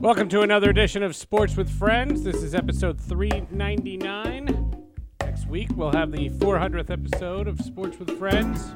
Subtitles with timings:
[0.00, 2.22] Welcome to another edition of Sports with Friends.
[2.22, 4.86] This is episode 399.
[5.20, 8.72] Next week, we'll have the 400th episode of Sports with Friends.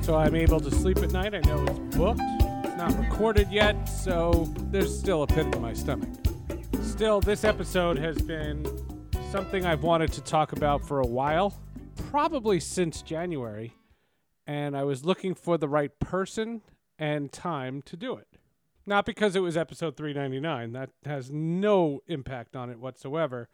[0.00, 1.32] So I'm able to sleep at night.
[1.32, 2.20] I know it's booked,
[2.64, 6.08] it's not recorded yet, so there's still a pit in my stomach.
[6.82, 8.66] Still, this episode has been
[9.30, 11.56] something I've wanted to talk about for a while,
[12.10, 13.76] probably since January,
[14.44, 16.62] and I was looking for the right person
[16.98, 18.26] and time to do it.
[18.86, 23.48] Not because it was episode 399, that has no impact on it whatsoever.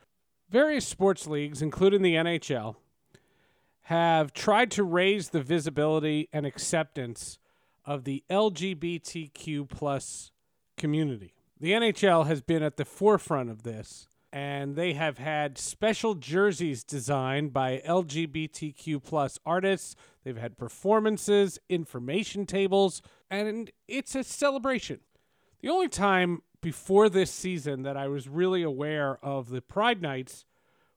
[0.49, 2.77] Various sports leagues, including the NHL,
[3.83, 7.39] have tried to raise the visibility and acceptance
[7.85, 10.33] of the LGBTQ plus
[10.77, 11.35] community.
[11.59, 16.85] The NHL has been at the forefront of this, and they have had special jerseys
[16.85, 19.95] designed by LGBTQ plus artists.
[20.25, 25.01] They've had performances, information tables, and it's a celebration.
[25.61, 30.47] The only time before this season that I was really aware of the Pride Nights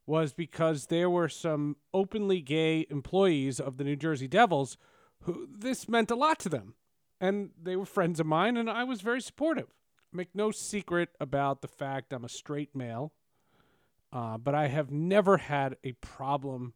[0.06, 4.78] was because there were some openly gay employees of the New Jersey Devils
[5.24, 6.76] who this meant a lot to them.
[7.20, 9.74] And they were friends of mine, and I was very supportive.
[10.12, 13.14] Make no secret about the fact I'm a straight male,
[14.12, 16.74] uh, but I have never had a problem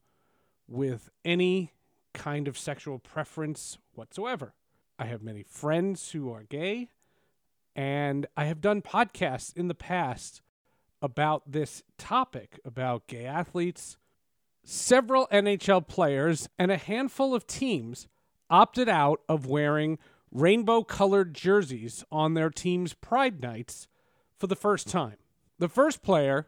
[0.68, 1.74] with any
[2.14, 4.54] kind of sexual preference whatsoever.
[4.98, 6.90] I have many friends who are gay.
[7.78, 10.42] And I have done podcasts in the past
[11.00, 13.98] about this topic about gay athletes.
[14.66, 18.08] Several NHL players and a handful of teams
[18.50, 20.00] opted out of wearing
[20.32, 23.88] rainbow colored jerseys on their team's Pride Nights
[24.38, 25.18] for the first time.
[25.60, 26.48] The first player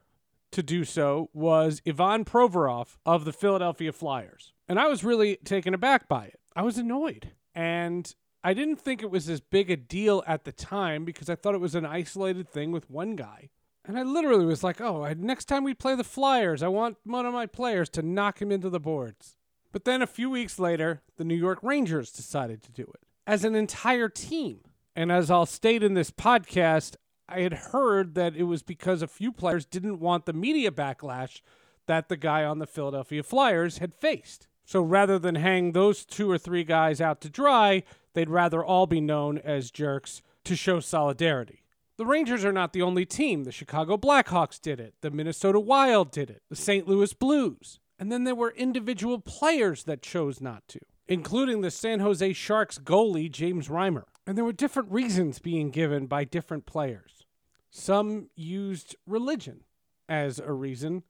[0.52, 4.54] to do so was Ivan Provorov of the Philadelphia Flyers.
[4.68, 6.40] And I was really taken aback by it.
[6.56, 7.32] I was annoyed.
[7.54, 11.36] And I didn't think it was as big a deal at the time because I
[11.36, 13.50] thought it was an isolated thing with one guy.
[13.86, 17.26] And I literally was like, oh, next time we play the Flyers, I want one
[17.26, 19.36] of my players to knock him into the boards.
[19.72, 23.44] But then a few weeks later, the New York Rangers decided to do it as
[23.44, 24.62] an entire team.
[24.96, 26.96] And as I'll state in this podcast,
[27.28, 31.42] I had heard that it was because a few players didn't want the media backlash
[31.86, 34.48] that the guy on the Philadelphia Flyers had faced.
[34.66, 37.84] So rather than hang those two or three guys out to dry,
[38.20, 41.64] they'd rather all be known as jerks to show solidarity.
[41.96, 43.46] The Rangers are not the only team.
[43.46, 46.86] The Chicago Blackhawks did it, the Minnesota Wild did it, the St.
[46.86, 47.80] Louis Blues.
[47.98, 52.78] And then there were individual players that chose not to, including the San Jose Sharks
[52.78, 54.04] goalie, James Reimer.
[54.28, 57.26] And there were different reasons being given by different players.
[57.70, 59.62] Some used religion
[60.10, 61.04] as a reason,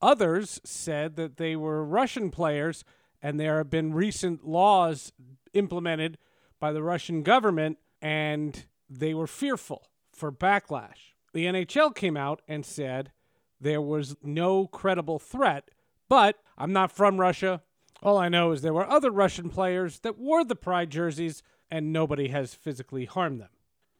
[0.00, 2.84] others said that they were Russian players,
[3.20, 5.12] and there have been recent laws
[5.52, 6.16] implemented
[6.64, 11.12] by the Russian government, and they were fearful for backlash.
[11.34, 13.12] The NHL came out and said
[13.60, 15.70] there was no credible threat,
[16.08, 17.60] but I'm not from Russia.
[18.02, 21.92] All I know is there were other Russian players that wore the Pride jerseys, and
[21.92, 23.50] nobody has physically harmed them.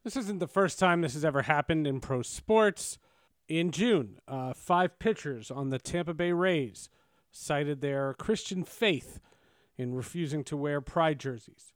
[0.03, 2.97] This isn't the first time this has ever happened in pro sports.
[3.47, 6.89] In June, uh, five pitchers on the Tampa Bay Rays
[7.31, 9.21] cited their Christian faith
[9.77, 11.74] in refusing to wear Pride jerseys.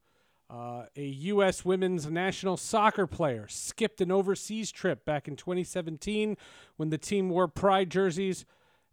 [0.51, 1.65] Uh, a U.S.
[1.65, 6.39] women's national soccer player skipped an overseas trip back in 2017
[6.77, 8.47] when the team wore pride jerseys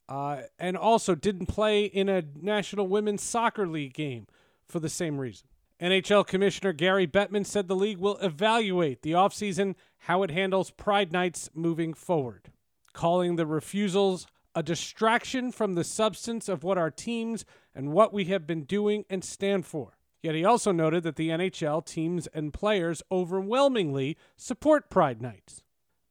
[0.10, 4.28] uh, and also didn't play in a National Women's Soccer League game
[4.68, 5.48] for the same reason.
[5.82, 11.12] NHL Commissioner Gary Bettman said the league will evaluate the offseason how it handles Pride
[11.12, 12.52] Nights moving forward,
[12.94, 17.44] calling the refusals a distraction from the substance of what our teams
[17.74, 19.95] and what we have been doing and stand for.
[20.26, 25.62] Yet he also noted that the NHL teams and players overwhelmingly support Pride Nights.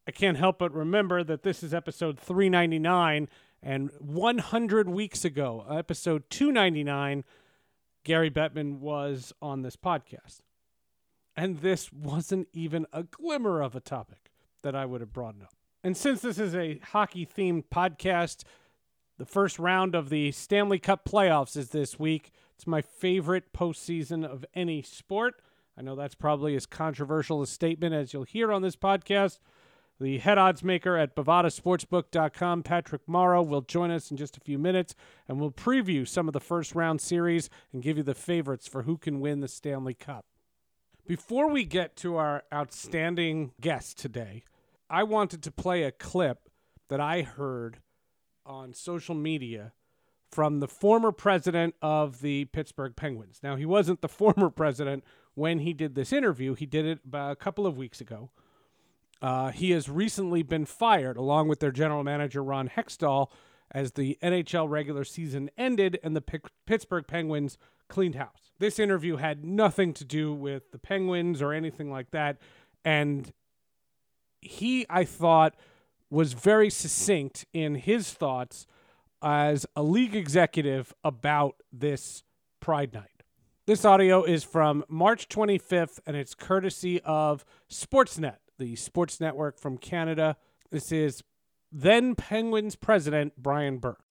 [0.06, 3.28] I can't help but remember that this is episode 399,
[3.60, 7.24] and 100 weeks ago, episode 299,
[8.04, 10.42] Gary Bettman was on this podcast.
[11.36, 14.30] And this wasn't even a glimmer of a topic
[14.62, 15.54] that I would have brought up.
[15.82, 18.44] And since this is a hockey themed podcast,
[19.18, 22.30] the first round of the Stanley Cup playoffs is this week.
[22.64, 25.42] It's my favorite postseason of any sport.
[25.76, 29.38] I know that's probably as controversial a statement as you'll hear on this podcast.
[30.00, 34.58] The head odds maker at BovadaSportsbook.com, Patrick Morrow, will join us in just a few
[34.58, 34.94] minutes
[35.28, 38.84] and we'll preview some of the first round series and give you the favorites for
[38.84, 40.24] who can win the Stanley Cup.
[41.06, 44.42] Before we get to our outstanding guest today,
[44.88, 46.48] I wanted to play a clip
[46.88, 47.80] that I heard
[48.46, 49.74] on social media
[50.34, 53.38] from the former president of the Pittsburgh Penguins.
[53.40, 55.04] Now, he wasn't the former president
[55.34, 58.30] when he did this interview, he did it about a couple of weeks ago.
[59.22, 63.28] Uh, he has recently been fired, along with their general manager Ron Hextall,
[63.70, 67.56] as the NHL regular season ended and the P- Pittsburgh Penguins
[67.88, 68.52] cleaned house.
[68.58, 72.38] This interview had nothing to do with the Penguins or anything like that,
[72.84, 73.32] and
[74.40, 75.54] he, I thought,
[76.10, 78.66] was very succinct in his thoughts
[79.24, 82.22] as a league executive about this
[82.60, 83.22] Pride Night.
[83.66, 89.78] This audio is from March 25th, and it's courtesy of Sportsnet, the sports network from
[89.78, 90.36] Canada.
[90.70, 91.24] This is
[91.72, 94.04] then Penguins president Brian Burke.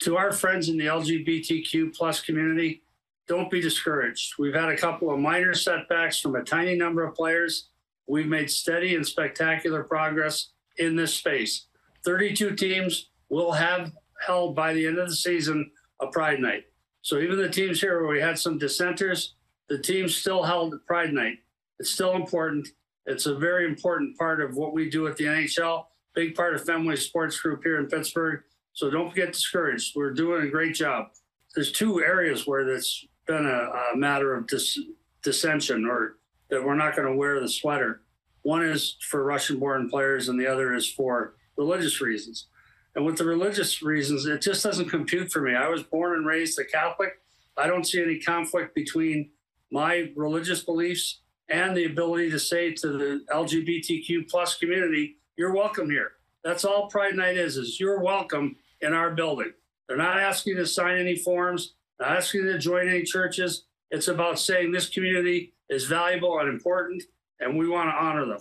[0.00, 2.82] To our friends in the LGBTQ plus community,
[3.28, 4.34] don't be discouraged.
[4.38, 7.68] We've had a couple of minor setbacks from a tiny number of players.
[8.06, 11.66] We've made steady and spectacular progress in this space.
[12.04, 13.92] 32 teams, will have
[14.24, 15.70] held by the end of the season
[16.00, 16.64] a Pride Night.
[17.02, 19.34] So even the teams here where we had some dissenters,
[19.68, 21.38] the teams still held Pride Night.
[21.78, 22.68] It's still important.
[23.06, 26.64] It's a very important part of what we do at the NHL, big part of
[26.64, 28.42] Fenway Sports Group here in Pittsburgh.
[28.72, 29.94] So don't get discouraged.
[29.94, 31.08] We're doing a great job.
[31.54, 34.78] There's two areas where it's been a, a matter of dis,
[35.22, 36.18] dissension or
[36.50, 38.02] that we're not going to wear the sweater.
[38.42, 42.46] One is for Russian born players, and the other is for religious reasons.
[42.94, 45.54] And with the religious reasons, it just doesn't compute for me.
[45.54, 47.20] I was born and raised a Catholic.
[47.56, 49.30] I don't see any conflict between
[49.70, 55.90] my religious beliefs and the ability to say to the LGBTQ plus community, you're welcome
[55.90, 56.12] here.
[56.42, 59.52] That's all Pride Night is, is you're welcome in our building.
[59.88, 63.64] They're not asking you to sign any forms, not asking you to join any churches.
[63.90, 67.02] It's about saying this community is valuable and important,
[67.40, 68.38] and we want to honor them.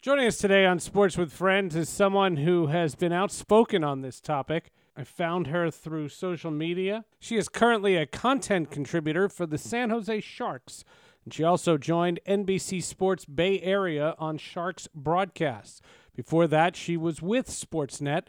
[0.00, 4.20] Joining us today on Sports with Friends is someone who has been outspoken on this
[4.20, 4.72] topic.
[4.96, 7.04] I found her through social media.
[7.18, 10.84] She is currently a content contributor for the San Jose Sharks.
[11.24, 15.80] And she also joined NBC Sports Bay Area on Sharks broadcasts.
[16.14, 18.24] Before that, she was with Sportsnet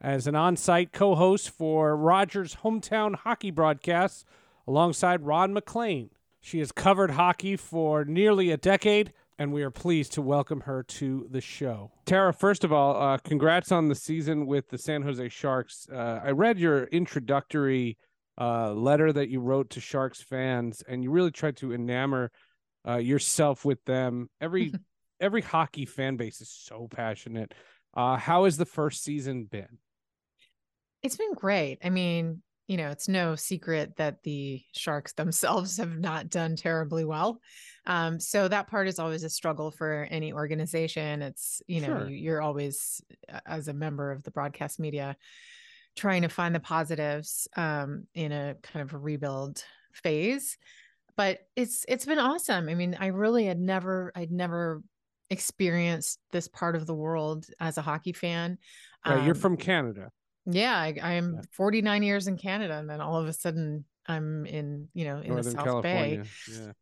[0.00, 4.24] as an on site co host for Rogers' hometown hockey broadcasts
[4.66, 6.10] alongside Ron MacLean.
[6.40, 10.82] She has covered hockey for nearly a decade and we are pleased to welcome her
[10.82, 11.90] to the show.
[12.04, 15.88] Tara, first of all, uh, congrats on the season with the San Jose Sharks.
[15.90, 17.96] Uh, I read your introductory
[18.38, 22.28] uh, letter that you wrote to Sharks fans, and you really tried to enamor
[22.86, 24.28] uh, yourself with them.
[24.42, 24.74] Every
[25.20, 27.54] every hockey fan base is so passionate.
[27.94, 29.78] Uh, how has the first season been?
[31.02, 31.78] It's been great.
[31.82, 37.04] I mean, you know, it's no secret that the Sharks themselves have not done terribly
[37.04, 37.40] well.
[37.84, 41.20] Um, so that part is always a struggle for any organization.
[41.20, 42.08] It's, you know, sure.
[42.08, 43.02] you're always,
[43.44, 45.16] as a member of the broadcast media,
[45.96, 50.56] trying to find the positives um, in a kind of a rebuild phase.
[51.16, 52.68] But it's it's been awesome.
[52.68, 54.80] I mean, I really had never I'd never
[55.28, 58.58] experienced this part of the world as a hockey fan.
[59.04, 60.12] Right, um, you're from Canada.
[60.52, 61.40] Yeah, I, am yeah.
[61.52, 65.28] 49 years in Canada, and then all of a sudden I'm in, you know, in
[65.28, 66.22] Northern the South California.
[66.22, 66.28] Bay.
[66.52, 66.72] Yeah.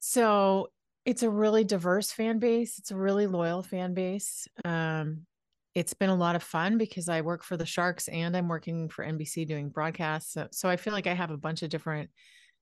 [0.00, 0.70] So
[1.04, 2.78] it's a really diverse fan base.
[2.78, 4.48] It's a really loyal fan base.
[4.64, 5.26] Um,
[5.74, 8.88] it's been a lot of fun because I work for the Sharks and I'm working
[8.88, 10.32] for NBC doing broadcasts.
[10.32, 12.10] So, so I feel like I have a bunch of different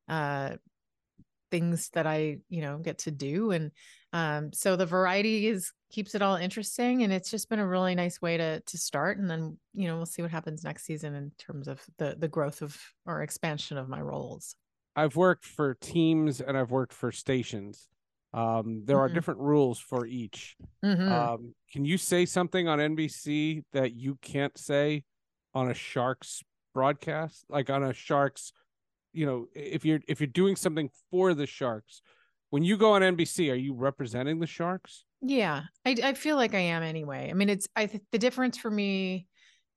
[0.08, 0.56] uh,
[1.52, 3.50] things that I, you know, get to do.
[3.52, 3.70] And
[4.14, 7.02] um, so the variety is keeps it all interesting.
[7.04, 9.18] And it's just been a really nice way to to start.
[9.18, 12.26] And then, you know, we'll see what happens next season in terms of the the
[12.26, 14.56] growth of or expansion of my roles.
[14.96, 17.88] I've worked for teams and I've worked for stations.
[18.34, 19.04] Um, there mm-hmm.
[19.04, 20.56] are different rules for each.
[20.84, 21.12] Mm-hmm.
[21.12, 25.04] Um, can you say something on NBC that you can't say
[25.54, 26.42] on a Sharks
[26.72, 27.44] broadcast?
[27.50, 28.52] Like on a Sharks
[29.12, 32.02] you know if you're if you're doing something for the sharks
[32.50, 35.04] when you go on nbc are you representing the sharks?
[35.20, 37.28] Yeah i, I feel like i am anyway.
[37.30, 39.26] I mean it's i th- the difference for me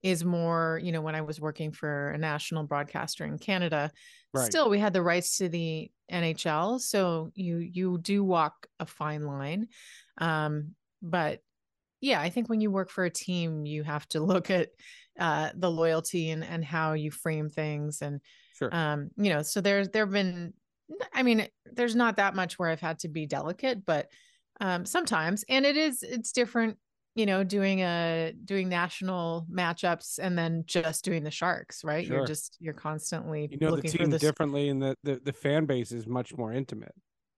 [0.04, 3.90] is more you know when i was working for a national broadcaster in canada
[4.36, 4.46] right.
[4.46, 9.26] still we had the rights to the nhl so you you do walk a fine
[9.26, 9.68] line.
[10.20, 11.40] Um but
[12.02, 14.70] yeah i think when you work for a team you have to look at
[15.20, 18.22] uh the loyalty and and how you frame things and
[18.58, 18.74] Sure.
[18.74, 20.54] Um, you know, so there's there've been
[21.14, 24.10] I mean, there's not that much where I've had to be delicate, but
[24.62, 26.78] um sometimes and it is it's different,
[27.16, 32.06] you know, doing a doing national matchups and then just doing the sharks, right?
[32.06, 32.18] Sure.
[32.18, 35.66] You're just you're constantly you know the team the, differently and the, the the fan
[35.66, 36.94] base is much more intimate.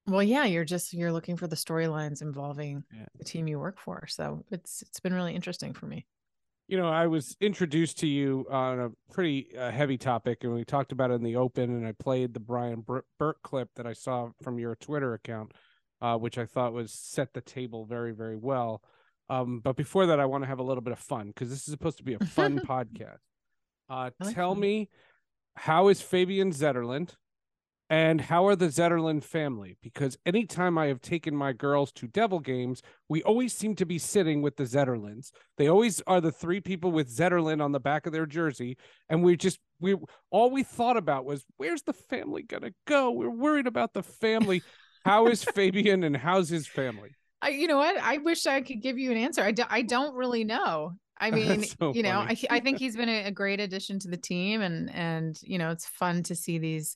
[0.08, 3.06] Well, yeah, you're just you're looking for the storylines involving yeah.
[3.18, 4.08] the team you work for.
[4.08, 6.06] So it's it's been really interesting for me.
[6.68, 10.66] You know, I was introduced to you on a pretty uh, heavy topic, and we
[10.66, 11.70] talked about it in the open.
[11.72, 12.84] And I played the Brian
[13.18, 15.54] Burke clip that I saw from your Twitter account,
[16.02, 18.82] uh, which I thought was set the table very, very well.
[19.30, 21.60] Um, but before that, I want to have a little bit of fun because this
[21.60, 23.20] is supposed to be a fun podcast.
[23.90, 24.90] Uh, like tell me,
[25.56, 27.16] how is Fabian Zetterlund?
[27.90, 29.78] And how are the Zetterlund family?
[29.82, 33.98] Because anytime I have taken my girls to Devil games, we always seem to be
[33.98, 35.32] sitting with the Zetterlunds.
[35.58, 38.78] They always are the three people with Zetterlund on the back of their jersey.
[39.08, 39.96] And we just, we
[40.32, 43.12] all we thought about was, where's the family going to go?
[43.12, 44.64] We're worried about the family.
[45.06, 47.12] how is Fabian and how's his family?
[47.42, 47.98] I, you know what?
[48.02, 49.44] I wish I could give you an answer.
[49.44, 50.94] I, do, I don't really know.
[51.20, 54.08] I mean, so you know, I, I think he's been a, a great addition to
[54.08, 56.96] the team, and and you know, it's fun to see these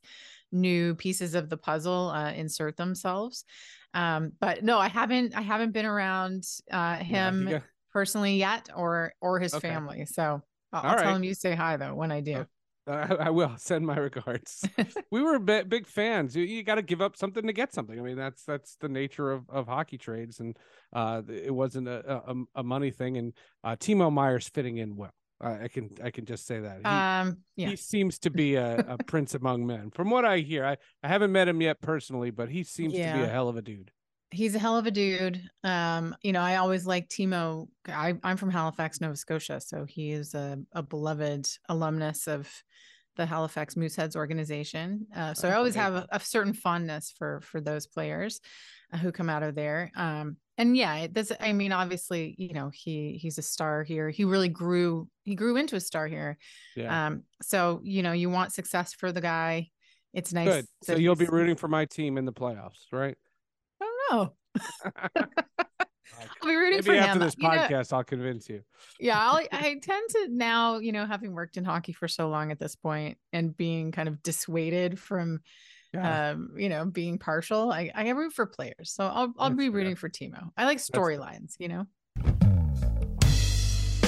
[0.51, 3.45] new pieces of the puzzle uh, insert themselves.
[3.93, 5.35] Um, but no, I haven't.
[5.35, 7.59] I haven't been around uh, him yeah,
[7.91, 9.67] personally yet, or or his okay.
[9.67, 10.05] family.
[10.05, 10.41] So
[10.71, 11.03] I'll, I'll right.
[11.03, 12.45] tell him you say hi though when I do.
[12.87, 14.67] Uh, I will send my regards.
[15.11, 16.35] we were b- big fans.
[16.35, 17.99] You, you got to give up something to get something.
[17.99, 20.57] I mean, that's that's the nature of, of hockey trades, and
[20.93, 23.17] uh, it wasn't a, a, a money thing.
[23.17, 25.13] And uh, Timo Meier's fitting in well.
[25.43, 26.77] I can I can just say that.
[26.79, 27.69] He, um, yeah.
[27.69, 29.91] he seems to be a, a prince among men.
[29.91, 33.13] From what I hear, I, I haven't met him yet personally, but he seems yeah.
[33.13, 33.91] to be a hell of a dude.
[34.29, 35.41] He's a hell of a dude.
[35.63, 37.67] Um, you know, I always like Timo.
[37.87, 42.49] I, I'm from Halifax, Nova Scotia, so he is a, a beloved alumnus of
[43.17, 45.05] the Halifax Mooseheads organization.
[45.13, 48.39] Uh, so I always have a, a, certain fondness for for those players
[48.93, 49.91] uh, who come out of there.
[49.95, 54.11] Um, and yeah, this I mean, obviously, you know, he he's a star here.
[54.11, 56.37] He really grew he grew into a star here.
[56.75, 57.07] Yeah.
[57.07, 59.69] Um, so you know, you want success for the guy.
[60.13, 60.47] It's nice.
[60.47, 60.65] Good.
[60.83, 63.17] So you'll be rooting for my team in the playoffs, right?
[63.81, 64.33] I don't know.
[66.43, 67.19] I'll be rooting Maybe for after him.
[67.19, 68.61] this podcast, know, I'll convince you.
[68.99, 72.51] Yeah, I'll, I tend to now, you know, having worked in hockey for so long
[72.51, 75.39] at this point and being kind of dissuaded from
[75.93, 76.31] yeah.
[76.31, 77.71] um, you know, being partial.
[77.71, 78.91] I, I root for players.
[78.91, 80.09] So I'll I'll That's be rooting fair.
[80.09, 80.51] for Timo.
[80.57, 81.87] I like storylines, you know.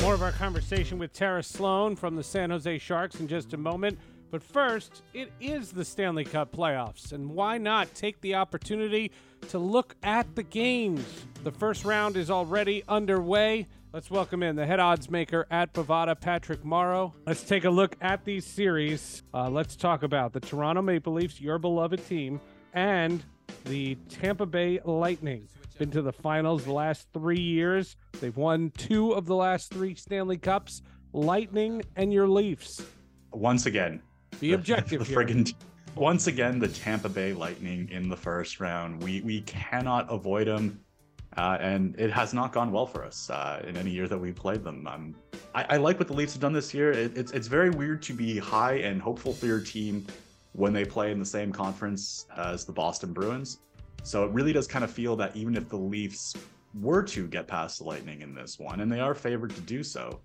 [0.02, 3.58] More of our conversation with Tara Slone from the San Jose Sharks in just a
[3.58, 3.98] moment.
[4.32, 9.12] But first, it is the Stanley Cup playoffs, and why not take the opportunity
[9.50, 11.06] to look at the games?
[11.44, 13.68] The first round is already underway.
[13.94, 17.14] Let's welcome in the head odds maker at Bovada, Patrick Morrow.
[17.28, 19.22] Let's take a look at these series.
[19.32, 22.42] Uh, let's talk about the Toronto Maple Leafs, your beloved team,
[22.74, 23.24] and
[23.66, 25.48] the Tampa Bay Lightning.
[25.78, 27.96] Been to the finals the last three years.
[28.20, 30.82] They've won two of the last three Stanley Cups.
[31.14, 32.84] Lightning and your Leafs.
[33.32, 34.02] Once again,
[34.40, 35.02] be objective.
[35.08, 35.54] The, friggin'
[35.94, 39.04] once again, the Tampa Bay Lightning in the first round.
[39.04, 40.80] We we cannot avoid them.
[41.38, 44.32] Uh, and it has not gone well for us uh, in any year that we
[44.32, 44.86] played them.
[44.86, 45.16] Um,
[45.56, 46.92] I, I, like what the Leafs have done this year.
[46.92, 50.06] It, it's it's very weird to be high and hopeful for your team
[50.52, 53.60] when they play in the same conference as the Boston Bruins.
[54.04, 56.36] So it really does kind of feel that even if the Leafs
[56.80, 59.82] were to get past the Lightning in this one, and they are favored to do
[59.82, 60.20] so,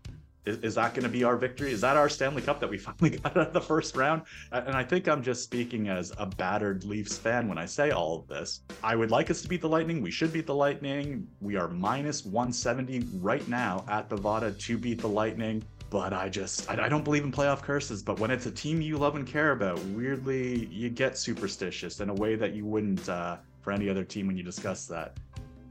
[0.48, 1.72] is, is that going to be our victory?
[1.72, 4.22] Is that our Stanley Cup that we finally got out of the first round?
[4.50, 8.18] And I think I'm just speaking as a battered Leafs fan when I say all
[8.18, 8.62] of this.
[8.82, 10.02] I would like us to beat the Lightning.
[10.02, 11.28] We should beat the Lightning.
[11.40, 15.62] We are minus 170 right now at Bovada to beat the Lightning.
[15.90, 18.02] But I just, I, don't believe in playoff curses.
[18.02, 22.10] But when it's a team you love and care about, weirdly, you get superstitious in
[22.10, 25.16] a way that you wouldn't uh, for any other team when you discuss that.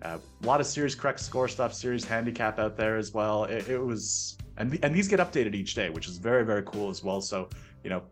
[0.02, 3.44] Uh, a lot of series correct score stuff, series handicap out there as well.
[3.46, 6.90] It, it was and and these get updated each day, which is very very cool
[6.90, 7.22] as well.
[7.22, 7.50] So
[7.84, 8.04] you know,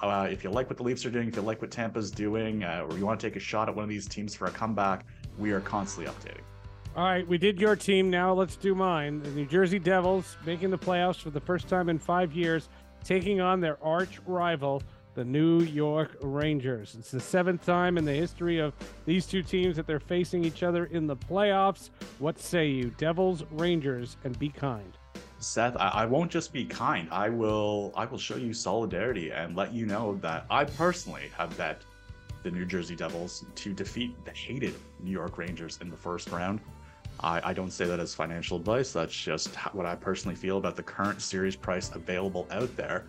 [0.00, 2.64] uh, if you like what the Leafs are doing, if you like what Tampa's doing,
[2.64, 4.50] uh, or you want to take a shot at one of these teams for a
[4.50, 5.06] comeback,
[5.38, 6.42] we are constantly updating.
[6.94, 8.10] All right, we did your team.
[8.10, 9.22] Now let's do mine.
[9.22, 12.68] The New Jersey Devils making the playoffs for the first time in five years,
[13.02, 14.82] taking on their arch rival,
[15.14, 16.94] the New York Rangers.
[16.98, 18.74] It's the seventh time in the history of
[19.06, 21.88] these two teams that they're facing each other in the playoffs.
[22.18, 24.98] What say you, Devils, Rangers, and be kind?
[25.42, 27.08] Seth, I, I, won't just be kind.
[27.10, 31.56] I will I will show you solidarity and let you know that I personally have
[31.56, 31.82] bet
[32.42, 36.60] the New Jersey Devils to defeat the hated New York Rangers in the first round.
[37.20, 38.92] I, I don't say that as financial advice.
[38.92, 43.04] That's just what I personally feel about the current series price available out there.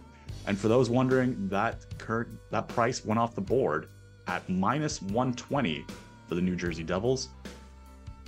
[0.48, 3.90] And for those wondering, that current that price went off the board
[4.28, 5.86] at minus 120
[6.28, 7.30] for the New Jersey Devils.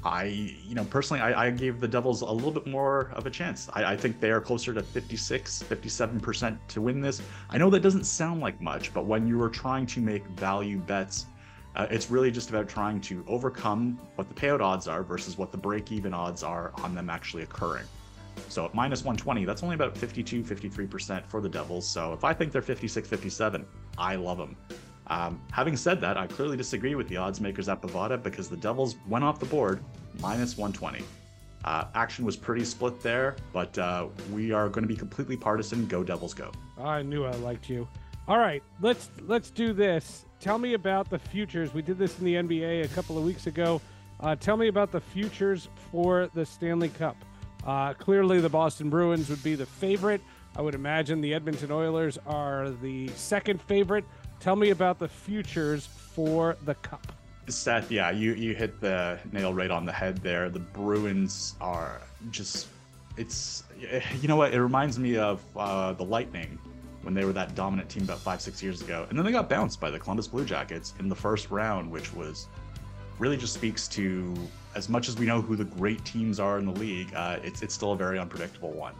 [0.03, 0.25] I,
[0.63, 3.69] you know, personally, I, I, gave the Devils a little bit more of a chance.
[3.73, 7.21] I, I, think they are closer to 56, 57% to win this.
[7.49, 10.77] I know that doesn't sound like much, but when you are trying to make value
[10.77, 11.25] bets,
[11.75, 15.51] uh, it's really just about trying to overcome what the payout odds are versus what
[15.51, 17.85] the break even odds are on them actually occurring.
[18.49, 21.87] So at minus 120, that's only about 52, 53% for the Devils.
[21.87, 23.65] So if I think they're 56, 57,
[23.97, 24.55] I love them.
[25.07, 28.57] Um, having said that, I clearly disagree with the odds makers at Bovada because the
[28.57, 29.83] Devils went off the board
[30.19, 31.03] minus 120.
[31.63, 35.87] Uh, action was pretty split there, but uh, we are going to be completely partisan.
[35.87, 36.51] Go Devils, go!
[36.77, 37.87] I knew I liked you.
[38.27, 40.25] All right, let's let's do this.
[40.39, 41.73] Tell me about the futures.
[41.73, 43.81] We did this in the NBA a couple of weeks ago.
[44.19, 47.17] Uh, tell me about the futures for the Stanley Cup.
[47.65, 50.21] Uh, clearly, the Boston Bruins would be the favorite.
[50.55, 54.05] I would imagine the Edmonton Oilers are the second favorite.
[54.39, 57.11] Tell me about the futures for the Cup.
[57.47, 60.49] Seth, yeah, you you hit the nail right on the head there.
[60.49, 62.01] The Bruins are
[62.31, 62.67] just
[63.17, 63.63] it's
[64.21, 66.57] you know what it reminds me of uh, the Lightning
[67.03, 69.47] when they were that dominant team about five six years ago, and then they got
[69.47, 72.47] bounced by the Columbus Blue Jackets in the first round, which was
[73.19, 74.33] really just speaks to
[74.75, 77.61] as much as we know who the great teams are in the league, uh, it's
[77.61, 78.93] it's still a very unpredictable one.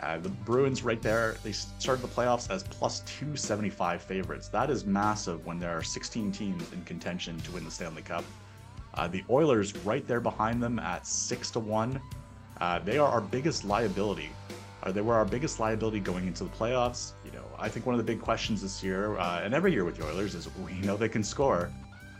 [0.00, 4.48] Uh, the Bruins right there, they started the playoffs as plus 275 favorites.
[4.48, 8.24] That is massive when there are 16 teams in contention to win the Stanley Cup.
[8.94, 12.00] Uh, the Oilers right there behind them at 6 to 1.
[12.60, 14.30] Uh, they are our biggest liability.
[14.82, 17.12] Uh, they were our biggest liability going into the playoffs.
[17.24, 19.84] You know, I think one of the big questions this year, uh, and every year
[19.84, 21.70] with the Oilers, is we know they can score.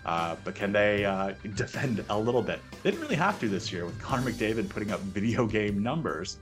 [0.07, 1.03] Uh, but can they
[1.55, 2.61] defend a little bit?
[2.83, 6.39] They didn't really have to this year with Connor McDavid putting up video game numbers.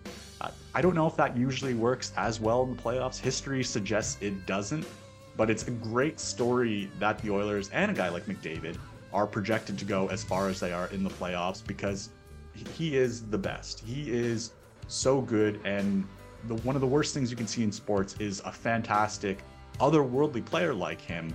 [0.75, 3.18] I don't know if that usually works as well in the playoffs.
[3.18, 4.87] History suggests it doesn't,
[5.37, 8.78] but it's a great story that the Oilers and a guy like McDavid
[9.12, 12.08] are projected to go as far as they are in the playoffs because
[12.75, 13.80] he is the best.
[13.80, 14.52] He is
[14.88, 16.06] so good, and
[16.49, 19.38] the, one of the worst things you can see in sports is a fantastic,
[19.80, 21.34] otherworldly player like him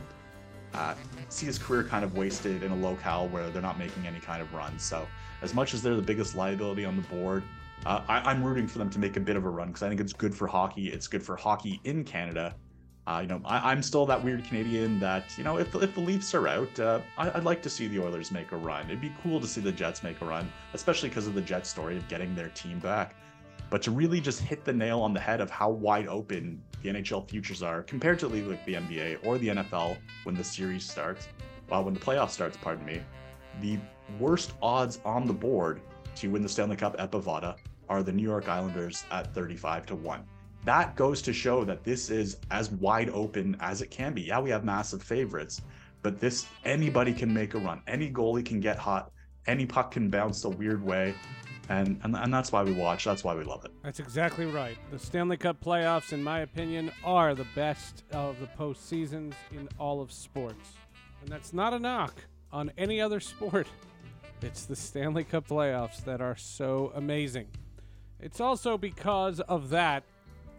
[0.74, 0.94] uh,
[1.30, 4.42] see his career kind of wasted in a locale where they're not making any kind
[4.42, 4.84] of runs.
[4.84, 5.08] So,
[5.42, 7.44] as much as they're the biggest liability on the board,
[7.86, 9.90] uh, I, am rooting for them to make a bit of a run because I
[9.90, 10.90] think it's good for hockey.
[10.90, 12.56] It's good for hockey in Canada.
[13.06, 16.02] Uh, you know, I, am still that weird Canadian that you know, if, if the
[16.02, 18.86] Leafs are out, uh, I, would like to see the Oilers make a run.
[18.88, 21.70] It'd be cool to see the Jets make a run, especially because of the Jets
[21.70, 23.16] story of getting their team back.
[23.70, 26.90] But to really just hit the nail on the head of how wide open the
[26.90, 31.30] NHL futures are compared to like the NBA or the NFL when the series starts,
[31.70, 33.02] well, when the playoff starts, pardon me,
[33.62, 33.78] the
[34.20, 35.80] worst odds on the board
[36.16, 37.56] to win the Stanley Cup at Bovada
[37.90, 40.24] are the New York Islanders at 35 to 1.
[40.66, 44.24] That goes to show that this is as wide open as it can be.
[44.24, 45.62] Yeah, we have massive favorites,
[46.02, 47.82] but this anybody can make a run.
[47.88, 49.12] Any goalie can get hot.
[49.46, 51.16] Any puck can bounce a weird way
[51.70, 53.04] and, and and that's why we watch.
[53.04, 53.72] That's why we love it.
[53.84, 54.78] That's exactly right.
[54.92, 60.02] The Stanley Cup playoffs, in my opinion, are the best of the postseasons in all
[60.02, 60.74] of sports,
[61.22, 62.14] and that's not a knock
[62.52, 63.68] on any other sport.
[64.42, 67.48] It's the Stanley Cup playoffs that are so amazing.
[68.20, 70.04] It's also because of that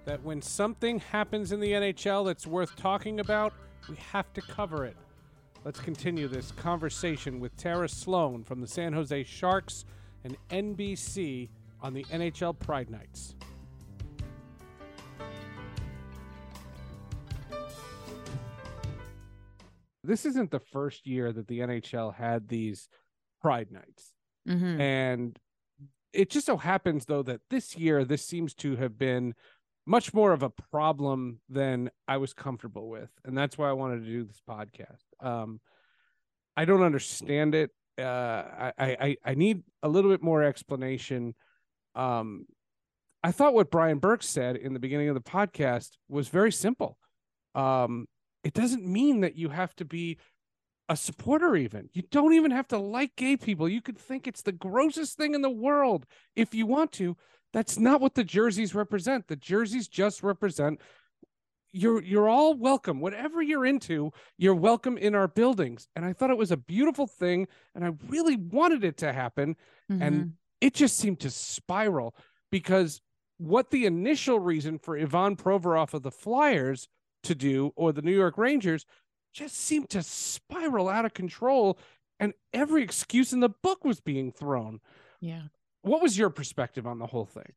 [0.05, 3.53] that when something happens in the NHL that's worth talking about,
[3.89, 4.97] we have to cover it.
[5.65, 9.85] Let's continue this conversation with Tara Slone from the San Jose Sharks
[10.25, 11.49] and NBC
[11.83, 13.35] on the NHL Pride Nights.
[20.05, 22.89] This isn't the first year that the NHL had these
[23.43, 24.13] Pride Nights.
[24.49, 24.81] Mm-hmm.
[24.81, 25.39] And
[26.13, 29.35] it just so happens, though, that this year, this seems to have been
[29.87, 33.11] much more of a problem than I was comfortable with.
[33.25, 35.05] And that's why I wanted to do this podcast.
[35.21, 35.61] Um,
[36.57, 41.35] I don't understand it uh, I, I I need a little bit more explanation.
[41.95, 42.47] Um,
[43.23, 46.97] I thought what Brian Burke said in the beginning of the podcast was very simple.
[47.55, 48.07] Um,
[48.45, 50.19] it doesn't mean that you have to be
[50.89, 51.91] a supporter even.
[51.93, 53.69] You don't even have to like gay people.
[53.69, 57.17] You could think it's the grossest thing in the world if you want to.
[57.53, 59.29] That's not what the jerseys represent.
[59.29, 60.81] The jerseys just represent
[61.73, 63.01] you're you're all welcome.
[63.01, 65.89] Whatever you're into you're welcome in our buildings.
[65.95, 69.57] And i thought it was a beautiful thing and i really wanted it to happen.
[69.91, 70.03] Mm-hmm.
[70.03, 72.15] and it just seemed to spiral
[72.51, 73.01] because
[73.39, 76.89] what the initial reason for ivan provorov of the flyers
[77.23, 78.85] to do or the new york rangers
[79.33, 81.79] just seemed to spiral out of control
[82.21, 84.81] and every excuse in the book was being thrown.
[85.21, 85.43] Yeah.
[85.83, 87.53] What was your perspective on the whole thing?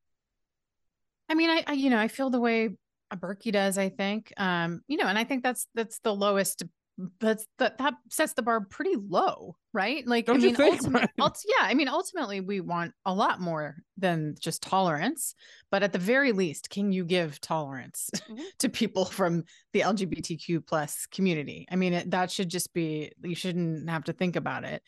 [1.30, 2.72] I mean i, I you know i feel the way
[3.16, 4.34] Berkey does, I think.
[4.38, 6.64] Um, you know, and I think that's that's the lowest
[7.20, 10.06] that's that that sets the bar pretty low, right?
[10.08, 13.40] Like Don't I mean, think, ultimate, ult- yeah, I mean, ultimately we want a lot
[13.40, 15.36] more than just tolerance,
[15.70, 18.42] but at the very least, can you give tolerance mm-hmm.
[18.60, 21.68] to people from the LGBTQ plus community?
[21.72, 24.84] I mean, it, that should just be you shouldn't have to think about it.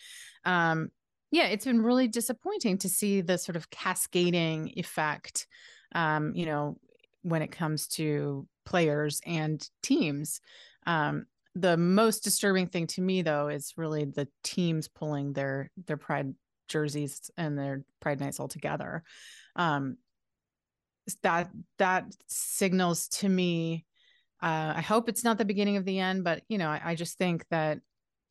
[0.46, 0.90] Um,
[1.32, 5.48] Yeah, it's been really disappointing to see the sort of cascading effect,
[5.96, 6.78] um, you know,
[7.24, 10.42] when it comes to players and teams.
[10.86, 15.98] Um, the most disturbing thing to me, though, is really the teams pulling their their
[15.98, 16.34] pride
[16.68, 19.04] jerseys and their pride nights all together.
[19.56, 19.98] Um,
[21.22, 23.86] that that signals to me.
[24.42, 26.96] Uh, I hope it's not the beginning of the end, but you know, I, I
[26.96, 27.80] just think that.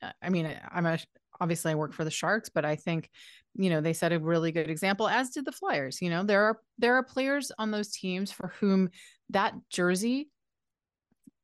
[0.02, 0.98] Uh, I mean, I'm a
[1.40, 3.10] obviously I work for the Sharks, but I think,
[3.54, 6.00] you know, they set a really good example, as did the Flyers.
[6.00, 8.90] You know, there are there are players on those teams for whom
[9.30, 10.30] that jersey,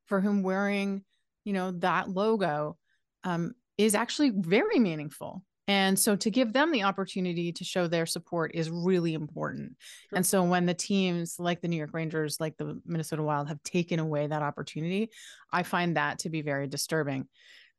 [0.06, 1.04] for whom wearing,
[1.48, 2.76] you know, that logo
[3.24, 5.42] um, is actually very meaningful.
[5.66, 9.74] And so to give them the opportunity to show their support is really important.
[10.10, 10.16] Sure.
[10.16, 13.62] And so when the teams like the New York Rangers, like the Minnesota Wild have
[13.62, 15.08] taken away that opportunity,
[15.50, 17.26] I find that to be very disturbing.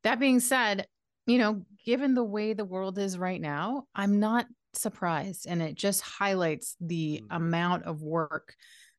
[0.02, 0.88] That being said,
[1.28, 5.46] you know, given the way the world is right now, I'm not surprised.
[5.48, 7.36] And it just highlights the mm-hmm.
[7.36, 8.52] amount of work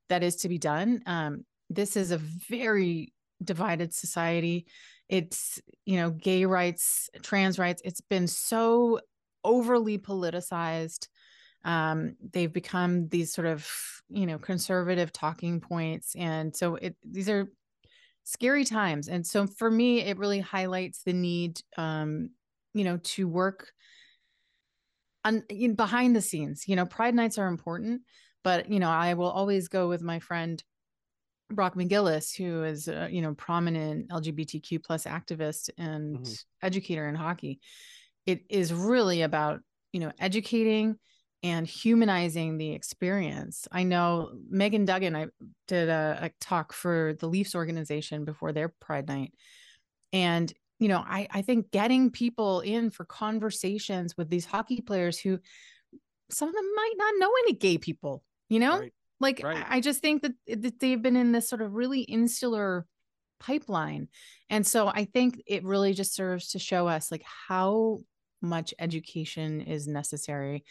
[0.07, 1.01] that is to be done.
[1.05, 3.11] Um, this is a very
[3.43, 4.65] divided society.
[5.09, 8.99] It's, you know, gay rights, trans rights, it's been so
[9.43, 11.07] overly politicized.
[11.63, 13.69] Um, they've become these sort of,
[14.09, 16.15] you know, conservative talking points.
[16.15, 17.47] And so it, these are
[18.23, 19.07] scary times.
[19.07, 22.29] And so for me, it really highlights the need, um,
[22.73, 23.71] you know, to work
[25.23, 26.67] on in, behind the scenes.
[26.67, 28.01] You know, Pride nights are important,
[28.43, 30.63] but you know, I will always go with my friend
[31.55, 36.65] Brock McGillis, who is a you know prominent LGBTQ plus activist and mm-hmm.
[36.65, 37.59] educator in hockey.
[38.25, 39.61] It is really about
[39.93, 40.97] you know educating
[41.43, 43.67] and humanizing the experience.
[43.71, 45.27] I know Megan Duggan, I
[45.67, 49.33] did a, a, talk for the Leafs organization before their Pride Night.
[50.13, 55.19] And, you know, I, I think getting people in for conversations with these hockey players
[55.19, 55.39] who
[56.29, 58.79] some of them might not know any gay people, you know?
[58.79, 58.93] Right.
[59.21, 59.65] Like, right.
[59.69, 62.85] I just think that, eh, that they've been in this sort of really insular
[63.39, 64.07] pipeline.
[64.49, 67.99] And so I think it really just serves to show us like how
[68.41, 70.63] much education is necessary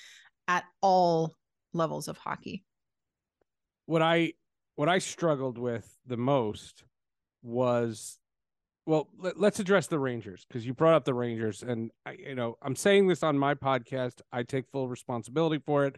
[0.49, 1.35] at all
[1.73, 2.65] levels of hockey.
[3.87, 4.35] What I
[4.77, 6.85] what I struggled with the most
[7.43, 8.19] was
[8.87, 12.35] well let, us address the rangers because you brought up the rangers and I, you
[12.35, 15.97] know i'm saying this on my podcast i take full responsibility for it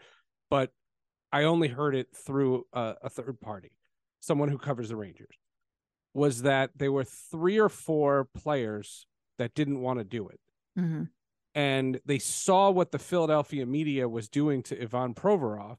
[0.51, 0.71] but
[1.33, 3.73] i only heard it through a, a third party
[4.21, 5.37] someone who covers the rangers
[6.15, 9.07] was that there were three or four players
[9.39, 10.41] that didn't want to do it
[10.79, 11.05] mm-hmm
[11.55, 15.77] and they saw what the Philadelphia media was doing to Ivan Provorov.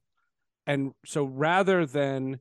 [0.67, 2.39] And so rather than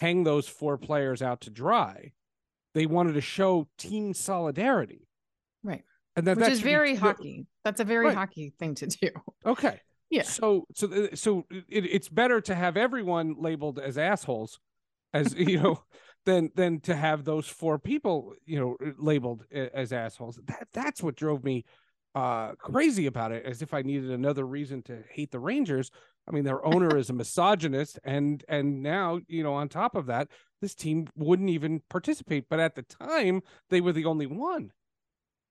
[0.00, 2.12] hang those four players out to dry,
[2.74, 5.08] they wanted to show team solidarity.
[5.62, 5.82] Right.
[6.14, 7.46] And that, Which is very be, hockey.
[7.64, 8.16] That's a very right.
[8.16, 9.10] hockey thing to do.
[9.44, 9.80] Okay.
[10.12, 10.24] Yeah.
[10.24, 14.60] So so so it, it's better to have everyone labeled as assholes
[15.14, 15.82] as you know
[16.26, 20.38] than than to have those four people you know labeled as assholes.
[20.44, 21.64] That that's what drove me
[22.14, 25.90] uh crazy about it as if I needed another reason to hate the Rangers.
[26.28, 30.04] I mean, their owner is a misogynist, and and now you know on top of
[30.06, 30.28] that,
[30.60, 32.50] this team wouldn't even participate.
[32.50, 34.72] But at the time, they were the only one.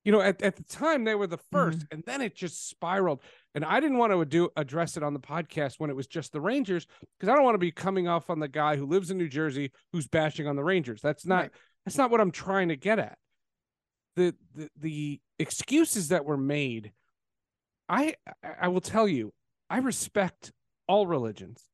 [0.04, 1.86] You know, at, at the time they were the 1st mm-hmm.
[1.92, 3.22] and then it just spiraled.
[3.54, 6.32] And I didn't want to do address it on the podcast when it was just
[6.32, 6.88] the Rangers
[7.20, 9.30] because I don't want to be coming off on the guy who lives in New
[9.30, 11.02] Jersey who's bashing on the Rangers.
[11.02, 11.52] That's not right.
[11.86, 13.18] that's not what I'm trying to get at
[14.16, 16.92] the, the the excuses that were made
[17.90, 18.14] i
[18.60, 19.34] i will tell you
[19.70, 20.52] i respect
[20.88, 21.70] all religions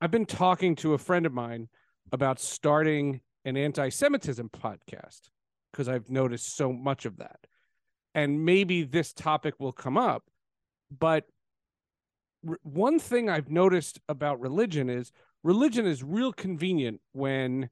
[0.00, 1.68] i've been talking to a friend of mine
[2.12, 5.28] about starting an anti-semitism podcast
[5.72, 7.38] because i've noticed so much of that
[8.14, 10.24] and maybe this topic will come up
[10.96, 11.24] but
[12.48, 17.68] r- one thing i've noticed about religion is religion is real convenient when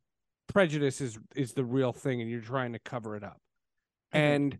[0.48, 3.40] prejudice is is the real thing and you're trying to cover it up
[4.12, 4.18] mm-hmm.
[4.18, 4.58] and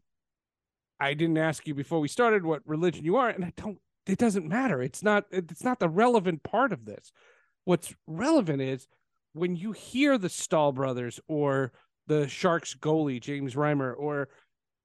[1.03, 3.79] I didn't ask you before we started what religion you are, and I don't.
[4.07, 4.81] It doesn't matter.
[4.81, 5.25] It's not.
[5.33, 7.11] It's not the relevant part of this.
[7.64, 8.87] What's relevant is
[9.33, 11.73] when you hear the Staal brothers or
[12.07, 14.29] the Sharks goalie James Reimer or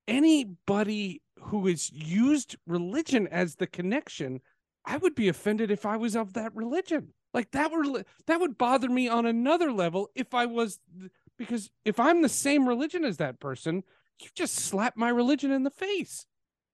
[0.07, 4.41] anybody who has used religion as the connection.
[4.85, 7.13] I would be offended if I was of that religion.
[7.33, 10.79] Like that were that would bother me on another level if I was
[11.37, 13.83] because if I'm the same religion as that person,
[14.21, 16.25] you just slap my religion in the face.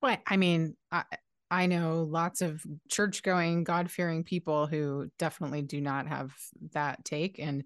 [0.01, 1.03] But I mean, I
[1.49, 6.31] I know lots of church going, God fearing people who definitely do not have
[6.71, 7.39] that take.
[7.39, 7.63] And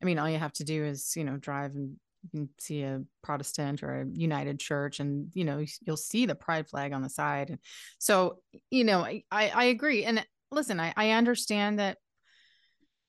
[0.00, 2.82] I mean, all you have to do is, you know, drive and you can see
[2.82, 7.02] a Protestant or a United Church, and you know you'll see the pride flag on
[7.02, 7.50] the side.
[7.50, 7.58] And
[7.98, 8.38] So
[8.70, 10.04] you know I I agree.
[10.04, 11.98] And listen, I I understand that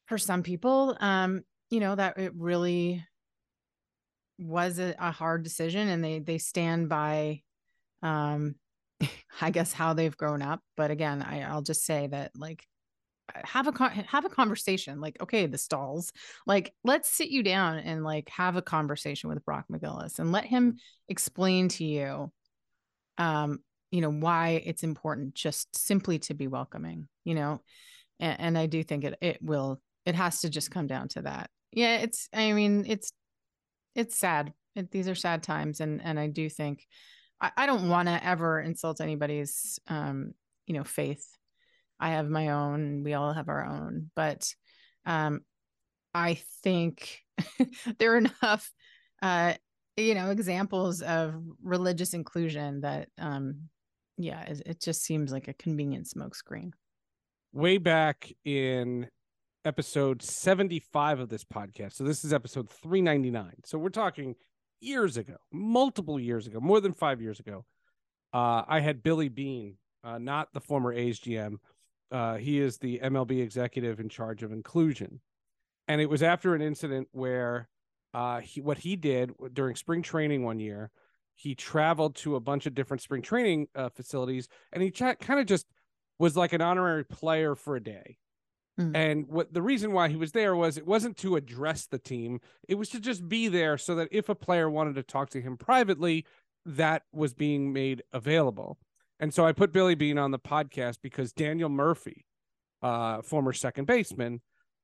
[0.07, 3.03] for some people, um, you know that it really
[4.37, 7.41] was a, a hard decision, and they they stand by,
[8.03, 8.55] um,
[9.41, 10.61] I guess how they've grown up.
[10.75, 12.63] But again, I I'll just say that like
[13.33, 16.11] have a have a conversation like okay the Staals.
[16.45, 20.45] Like let's sit you down and like have a conversation with brock mcgillis and let
[20.45, 20.77] him
[21.09, 22.31] explain to you
[23.17, 23.59] um
[23.91, 27.61] you know why it's important just simply to be welcoming you know?
[28.19, 31.23] And, and i do think it it will it has to just come down to
[31.23, 31.49] that.
[31.71, 33.11] Yeah it's i mean it's
[33.95, 34.53] it's sad.
[34.75, 36.85] It, these are sad times and and i do think
[37.41, 40.33] i, I don't want to ever insult anybody's um
[40.67, 41.34] you know faith
[41.99, 44.53] I have my own, we all have our own, but
[45.05, 45.41] um,
[46.13, 47.21] I think
[47.99, 48.71] there are enough,
[49.21, 49.53] uh,
[49.97, 53.69] you know, examples of religious inclusion that, um,
[54.17, 56.71] yeah, it, it just seems like a convenient smokescreen.
[57.53, 59.07] Way back in
[59.65, 61.93] episode 75 of this podcast.
[61.93, 63.51] So this is episode 399.
[63.65, 64.35] So we're talking
[64.79, 67.65] years ago, multiple years ago, more than five years ago.
[68.33, 71.55] Uh, I had Billy Bean, uh, not the former A's GM,
[72.11, 75.21] uh, he is the MLB executive in charge of inclusion.
[75.87, 77.67] And it was after an incident where
[78.13, 80.91] uh, he, what he did during spring training one year,
[81.35, 85.39] he traveled to a bunch of different spring training uh, facilities and he ch- kind
[85.39, 85.67] of just
[86.17, 88.17] was like an honorary player for a day.
[88.79, 88.95] Mm.
[88.95, 92.39] And what the reason why he was there was it wasn't to address the team,
[92.67, 95.41] it was to just be there so that if a player wanted to talk to
[95.41, 96.25] him privately,
[96.65, 98.77] that was being made available.
[99.19, 102.25] And so I put Billy Bean on the podcast because Daniel Murphy,
[102.81, 104.41] uh, former second baseman,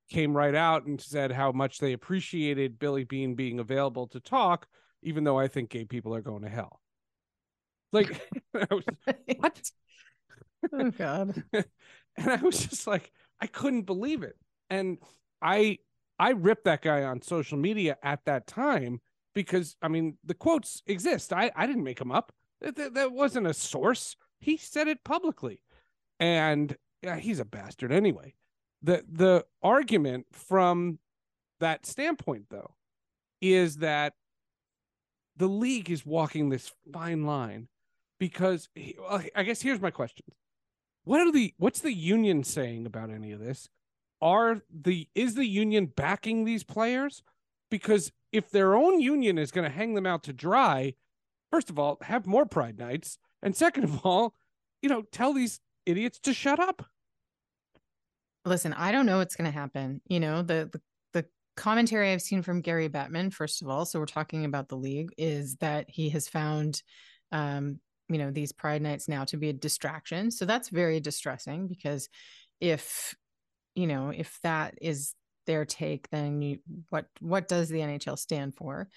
[0.09, 4.67] came right out and said how much they appreciated Billy Bean being available to talk,
[5.03, 6.81] even though I think gay people are going to hell.
[7.91, 8.09] Like,
[8.53, 8.83] was,
[9.37, 9.71] what?
[10.71, 11.43] Oh God!
[11.53, 11.65] and
[12.17, 14.35] I was just like, I couldn't believe it,
[14.69, 14.99] and
[15.41, 15.79] I
[16.19, 19.01] I ripped that guy on social media at that time
[19.33, 21.33] because I mean the quotes exist.
[21.33, 22.31] I I didn't make them up.
[22.61, 24.15] That, that wasn't a source.
[24.39, 25.61] He said it publicly.
[26.19, 28.35] And yeah, he's a bastard anyway.
[28.83, 30.99] The the argument from
[31.59, 32.75] that standpoint though
[33.41, 34.13] is that
[35.37, 37.67] the league is walking this fine line
[38.19, 38.69] because
[39.35, 40.25] I guess here's my question.
[41.03, 43.69] What are the what's the union saying about any of this?
[44.21, 47.23] Are the is the union backing these players?
[47.71, 50.93] Because if their own union is going to hang them out to dry,
[51.51, 53.17] first of all, have more pride nights.
[53.43, 54.33] And second of all,
[54.81, 56.85] you know, tell these idiots to shut up.
[58.45, 60.01] Listen, I don't know what's going to happen.
[60.07, 60.81] You know, the, the
[61.13, 64.77] the commentary I've seen from Gary Bettman, first of all, so we're talking about the
[64.77, 66.81] league, is that he has found,
[67.31, 70.31] um, you know, these Pride nights now to be a distraction.
[70.31, 72.09] So that's very distressing because
[72.59, 73.15] if,
[73.75, 75.13] you know, if that is
[75.45, 76.59] their take, then you,
[76.89, 78.87] what what does the NHL stand for?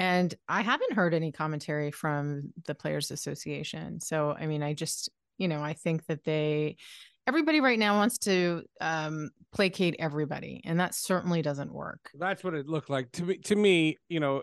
[0.00, 4.00] And I haven't heard any commentary from the Players Association.
[4.00, 6.78] So, I mean, I just, you know, I think that they,
[7.26, 12.10] everybody right now wants to um, placate everybody, and that certainly doesn't work.
[12.18, 13.36] That's what it looked like to me.
[13.36, 14.40] To me, you know,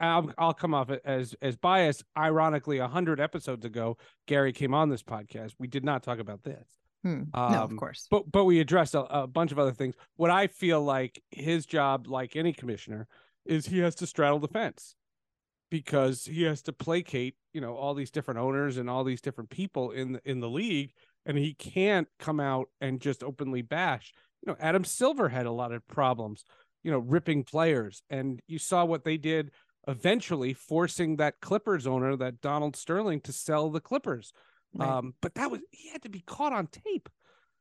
[0.00, 2.02] I'll, I'll come off as as biased.
[2.16, 5.52] Ironically, a hundred episodes ago, Gary came on this podcast.
[5.58, 6.66] We did not talk about this.
[7.02, 7.24] Hmm.
[7.34, 8.06] Um, no, of um, course.
[8.10, 9.96] But but we addressed a, a bunch of other things.
[10.16, 13.06] What I feel like his job, like any commissioner,
[13.46, 14.94] is he has to straddle the fence
[15.70, 19.50] because he has to placate, you know, all these different owners and all these different
[19.50, 20.92] people in the, in the league,
[21.26, 24.12] and he can't come out and just openly bash.
[24.42, 26.44] You know, Adam Silver had a lot of problems,
[26.82, 29.50] you know, ripping players, and you saw what they did
[29.88, 34.32] eventually, forcing that Clippers owner, that Donald Sterling, to sell the Clippers.
[34.74, 34.88] Right.
[34.88, 37.08] Um, but that was he had to be caught on tape.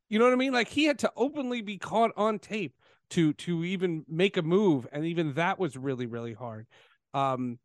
[0.09, 0.53] You know what I mean?
[0.53, 2.75] Like he had to openly be caught on tape
[3.11, 6.67] to to even make a move, and even that was really really hard.
[7.13, 7.59] Um,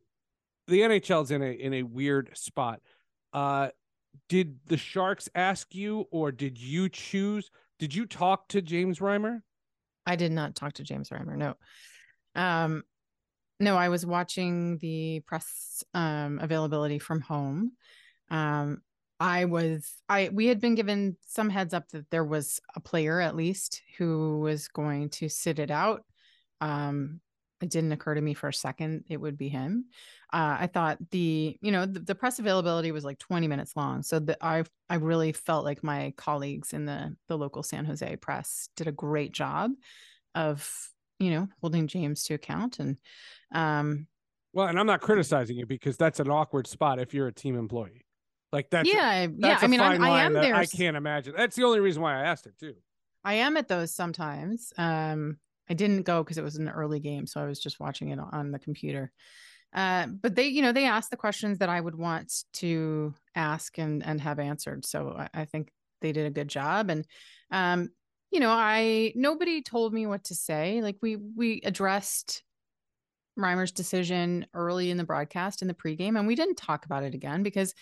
[0.66, 2.80] the NHL's in a in a weird spot.
[3.32, 3.68] Uh,
[4.28, 7.50] did the Sharks ask you, or did you choose?
[7.78, 9.40] Did you talk to James Reimer?
[10.06, 11.36] I did not talk to James Reimer.
[11.36, 11.54] No.
[12.34, 12.82] Um,
[13.60, 17.72] no, I was watching the press um, availability from home.
[18.30, 18.82] Um,
[19.20, 23.20] I was I we had been given some heads up that there was a player
[23.20, 26.04] at least who was going to sit it out.
[26.60, 27.20] Um,
[27.60, 29.86] it didn't occur to me for a second it would be him.
[30.32, 34.02] Uh, I thought the you know the, the, press availability was like 20 minutes long,
[34.02, 38.16] so that I I really felt like my colleagues in the the local San Jose
[38.16, 39.72] press did a great job
[40.34, 40.70] of
[41.18, 42.98] you know holding James to account and
[43.52, 44.06] um
[44.52, 47.56] Well, and I'm not criticizing you because that's an awkward spot if you're a team
[47.56, 48.04] employee.
[48.52, 49.66] Like that's yeah, that's yeah.
[49.66, 50.54] I mean, I'm, I am there.
[50.54, 51.34] I can't imagine.
[51.36, 52.74] That's the only reason why I asked it too.
[53.24, 54.72] I am at those sometimes.
[54.78, 58.08] Um, I didn't go because it was an early game, so I was just watching
[58.08, 59.12] it on the computer.
[59.74, 63.76] Uh, but they, you know, they asked the questions that I would want to ask
[63.78, 64.86] and and have answered.
[64.86, 66.88] So I, I think they did a good job.
[66.88, 67.06] And
[67.50, 67.90] um,
[68.30, 70.80] you know, I nobody told me what to say.
[70.80, 72.42] Like we we addressed
[73.38, 77.14] Reimer's decision early in the broadcast in the pregame, and we didn't talk about it
[77.14, 77.74] again because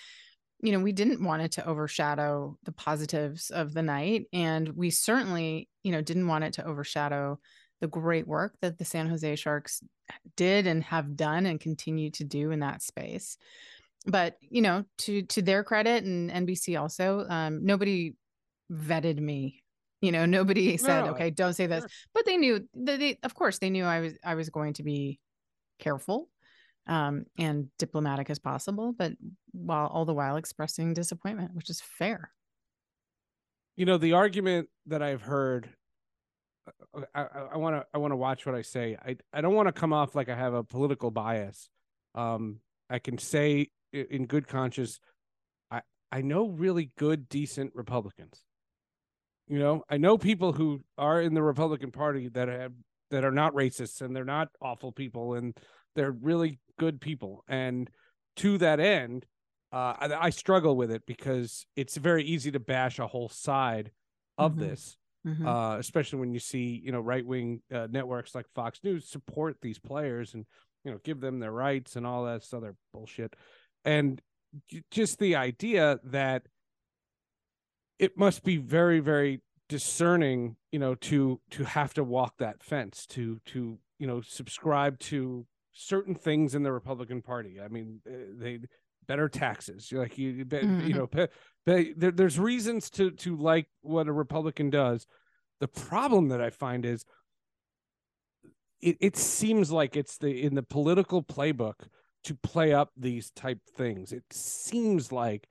[0.60, 4.90] you know we didn't want it to overshadow the positives of the night, and we
[4.90, 7.38] certainly you know didn't want it to overshadow
[7.80, 9.82] the great work that the San Jose Sharks
[10.36, 13.36] did and have done and continue to do in that space.
[14.06, 18.14] But you know, to to their credit and NBC also, um, nobody
[18.72, 19.62] vetted me.
[20.00, 21.90] You know, nobody said, no, "Okay, don't say this." Sure.
[22.14, 24.82] But they knew that they, of course, they knew I was I was going to
[24.82, 25.20] be
[25.78, 26.28] careful
[26.86, 29.12] um, and diplomatic as possible, but
[29.52, 32.30] while all the while expressing disappointment, which is fair.
[33.76, 35.68] You know, the argument that I've heard
[37.14, 38.96] I want to I want to watch what I say.
[39.04, 41.68] I I don't want to come off like I have a political bias.
[42.14, 44.98] Um, I can say in good conscience,
[45.70, 48.42] I I know really good, decent Republicans.
[49.48, 52.72] You know, I know people who are in the Republican Party that have
[53.10, 55.56] that are not racists and they're not awful people and
[55.94, 57.44] they're really good people.
[57.48, 57.90] And
[58.36, 59.26] to that end,
[59.72, 63.90] uh, I, I struggle with it because it's very easy to bash a whole side
[64.38, 64.60] of mm-hmm.
[64.60, 65.46] this mm-hmm.
[65.46, 69.56] uh, especially when you see you know right wing uh, networks like Fox News support
[69.60, 70.46] these players and
[70.84, 73.34] you know give them their rights and all that other bullshit,
[73.84, 74.20] and
[74.90, 76.42] just the idea that
[77.98, 83.06] it must be very very discerning you know to to have to walk that fence
[83.06, 85.44] to to you know subscribe to
[85.76, 87.60] certain things in the republican party.
[87.60, 88.58] I mean eh, they
[89.06, 89.92] better taxes.
[89.92, 90.86] Like you mm-hmm.
[90.86, 91.28] you know
[91.66, 95.06] there, there's reasons to to like what a republican does.
[95.60, 97.04] The problem that i find is
[98.80, 101.86] it, it seems like it's the in the political playbook
[102.24, 104.12] to play up these type things.
[104.12, 105.48] It seems like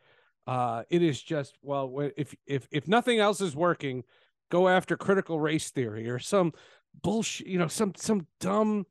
[0.47, 4.03] uh it is just well if if if nothing else is working
[4.51, 6.53] go after critical race theory or some
[7.01, 8.85] bullshit you know some some dumb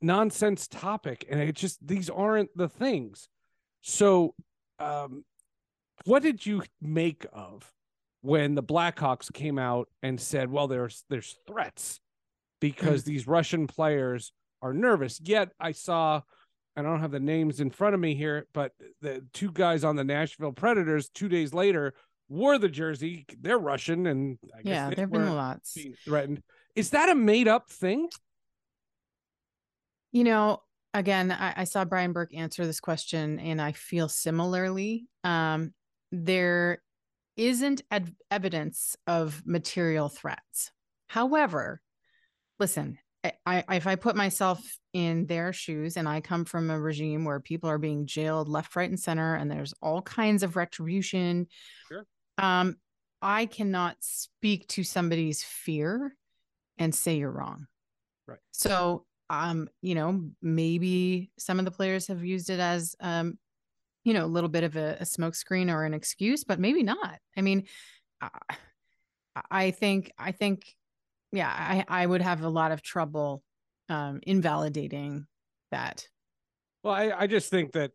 [0.00, 3.28] nonsense topic and it just these aren't the things
[3.82, 4.34] so
[4.78, 5.24] um
[6.04, 7.72] what did you make of
[8.20, 12.00] when the Blackhawks came out and said, "Well, there's there's threats
[12.60, 14.32] because these Russian players
[14.62, 16.22] are nervous." Yet I saw,
[16.76, 19.96] I don't have the names in front of me here, but the two guys on
[19.96, 21.94] the Nashville Predators two days later
[22.28, 23.24] wore the jersey.
[23.40, 26.42] They're Russian, and yeah, there've been lots being threatened.
[26.74, 28.08] Is that a made up thing?
[30.12, 30.62] You know,
[30.94, 35.06] again, I, I, saw Brian Burke answer this question, and I feel similarly.
[35.22, 35.72] Um,
[36.12, 36.82] there
[37.36, 40.70] isn't ad- evidence of material threats.
[41.06, 41.80] However,
[42.58, 42.98] listen,
[43.46, 44.60] I, if I put myself
[44.92, 48.76] in their shoes and I come from a regime where people are being jailed left,
[48.76, 51.48] right, and center, and there's all kinds of retribution,
[51.88, 52.06] sure.
[52.38, 52.76] um,
[53.20, 56.14] I cannot speak to somebody's fear
[56.78, 57.66] and say you're wrong.
[58.26, 58.38] Right.
[58.52, 63.38] So, um, you know, maybe some of the players have used it as um,
[64.04, 67.18] you know, a little bit of a, a smokescreen or an excuse, but maybe not.
[67.36, 67.64] I mean,
[68.20, 68.30] I,
[69.50, 70.74] I think, I think,
[71.30, 73.42] yeah, I, I would have a lot of trouble
[73.88, 75.26] um, invalidating
[75.72, 76.06] that.
[76.82, 77.92] Well, I, I just think that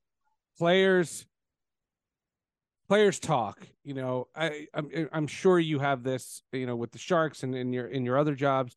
[0.58, 1.26] players
[2.88, 7.00] players talk you know i I'm, I'm sure you have this you know with the
[7.00, 8.76] sharks and in your in your other jobs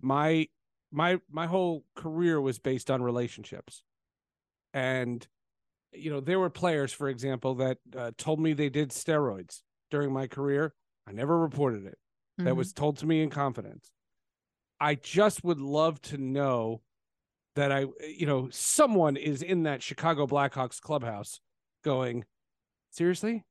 [0.00, 0.46] my
[0.92, 3.82] my my whole career was based on relationships
[4.72, 5.26] and
[5.92, 10.12] you know, there were players, for example, that uh, told me they did steroids during
[10.12, 10.74] my career.
[11.06, 11.98] I never reported it.
[12.38, 12.44] Mm-hmm.
[12.44, 13.90] That was told to me in confidence.
[14.80, 16.82] I just would love to know
[17.56, 21.40] that I, you know, someone is in that Chicago Blackhawks clubhouse
[21.84, 22.24] going,
[22.90, 23.44] seriously?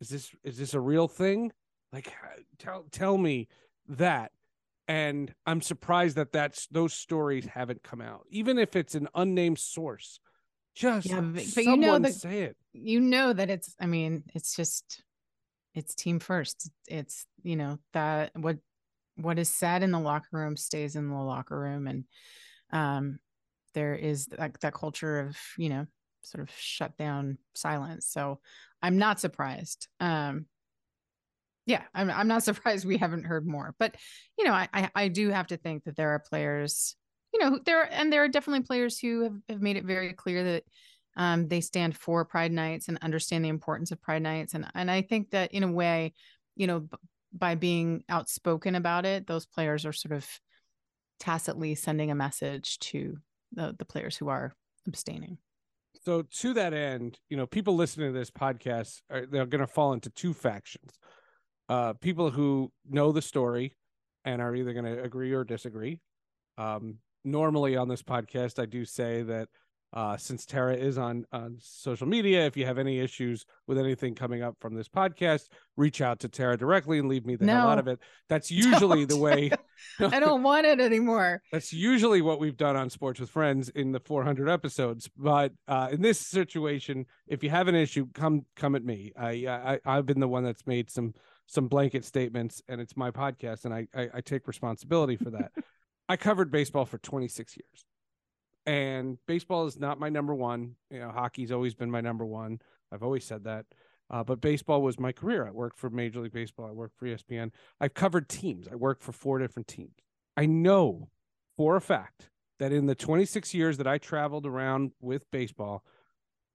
[0.00, 1.52] Is this is this a real thing?
[1.92, 2.12] Like
[2.58, 3.48] tell tell me
[3.88, 4.32] that.
[4.86, 8.26] And I'm surprised that that's those stories haven't come out.
[8.30, 10.20] Even if it's an unnamed source
[10.74, 12.56] just yeah, but, but you know that say it.
[12.72, 13.74] You know that it's.
[13.80, 15.02] I mean, it's just
[15.74, 16.70] it's team first.
[16.88, 18.58] It's you know that what
[19.16, 22.04] what is said in the locker room stays in the locker room, and
[22.72, 23.18] um,
[23.74, 25.86] there is that that culture of you know
[26.22, 28.08] sort of shut down silence.
[28.10, 28.40] So
[28.82, 29.86] I'm not surprised.
[30.00, 30.46] Um,
[31.66, 33.74] yeah, I'm I'm not surprised we haven't heard more.
[33.78, 33.96] But
[34.38, 36.96] you know, I I, I do have to think that there are players
[37.34, 40.44] you know, there and there are definitely players who have, have made it very clear
[40.44, 40.64] that
[41.16, 44.90] um, they stand for Pride Nights and understand the importance of Pride Nights, and and
[44.90, 46.14] I think that in a way,
[46.54, 46.96] you know, b-
[47.32, 50.28] by being outspoken about it, those players are sort of
[51.18, 53.16] tacitly sending a message to
[53.52, 54.54] the the players who are
[54.86, 55.38] abstaining.
[56.04, 59.66] So to that end, you know, people listening to this podcast are they're going to
[59.66, 60.92] fall into two factions.
[61.68, 63.76] Uh, people who know the story
[64.24, 66.00] and are either going to agree or disagree.
[66.58, 69.48] Um, normally on this podcast, I do say that
[69.94, 74.16] uh, since Tara is on on social media, if you have any issues with anything
[74.16, 77.54] coming up from this podcast, reach out to Tara directly and leave me the no.
[77.54, 78.00] hell out of it.
[78.28, 79.52] That's usually the way.
[80.00, 81.42] I don't want it anymore.
[81.52, 85.08] That's usually what we've done on Sports with Friends in the 400 episodes.
[85.16, 89.12] But uh, in this situation, if you have an issue, come come at me.
[89.16, 91.14] I, I I've been the one that's made some
[91.46, 95.52] some blanket statements, and it's my podcast, and I I, I take responsibility for that.
[96.08, 97.84] I covered baseball for 26 years
[98.66, 100.74] and baseball is not my number one.
[100.90, 102.60] You know, hockey's always been my number one.
[102.92, 103.66] I've always said that.
[104.10, 105.46] Uh, but baseball was my career.
[105.46, 106.68] I worked for Major League Baseball.
[106.68, 107.50] I worked for ESPN.
[107.80, 108.68] I've covered teams.
[108.70, 109.94] I worked for four different teams.
[110.36, 111.08] I know
[111.56, 112.28] for a fact
[112.58, 115.84] that in the 26 years that I traveled around with baseball,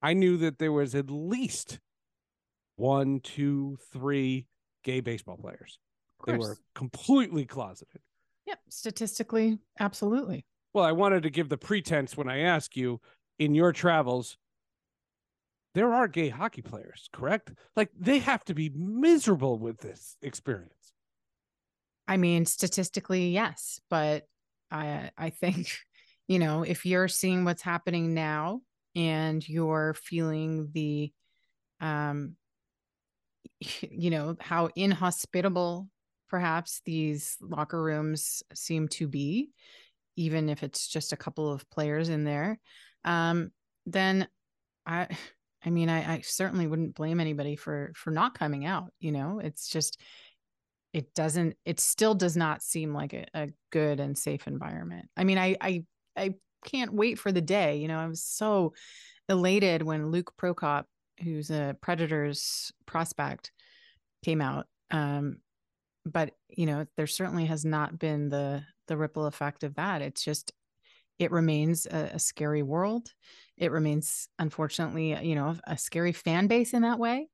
[0.02, 1.80] I knew that there was at least
[2.76, 4.48] one, two, three
[4.84, 5.80] gay baseball players.
[6.26, 8.02] They were completely closeted.
[8.46, 10.46] Yep, statistically, absolutely.
[10.74, 13.00] Well, I wanted to give the pretense when I ask you
[13.38, 14.38] in your travels,
[15.76, 17.54] there are gay hockey players, correct?
[17.76, 20.94] Like they have to be miserable with this experience.
[22.08, 24.26] I mean, statistically, yes, but
[24.72, 25.78] I I think,
[26.28, 28.62] you know, if you're seeing what's happening now
[28.96, 31.14] and you're feeling the
[31.80, 32.36] um
[33.82, 35.88] you know, how inhospitable
[36.30, 39.50] perhaps these locker rooms seem to be
[40.16, 42.60] even if it's just a couple of players in there,
[43.06, 43.52] um,
[43.86, 44.28] then
[44.86, 45.08] I,
[45.66, 48.94] I mean, I, I certainly wouldn't blame anybody for for not coming out.
[49.02, 50.00] You know, it's just
[50.94, 55.24] it doesn't it still does not seem like a, a, good and safe environment i
[55.24, 55.84] mean i i
[56.18, 56.34] i
[56.66, 58.74] can't wait for the day you know i was so
[59.28, 60.86] elated when luke prokop
[61.24, 63.52] who's a predators prospect
[64.24, 65.38] came out um
[66.06, 70.02] but you know there certainly has not been the the ripple effect of that.
[70.02, 70.52] It's just
[71.18, 73.14] it remains a, a scary world.
[73.58, 77.30] It remains, unfortunately, you know, a scary fan base in that way,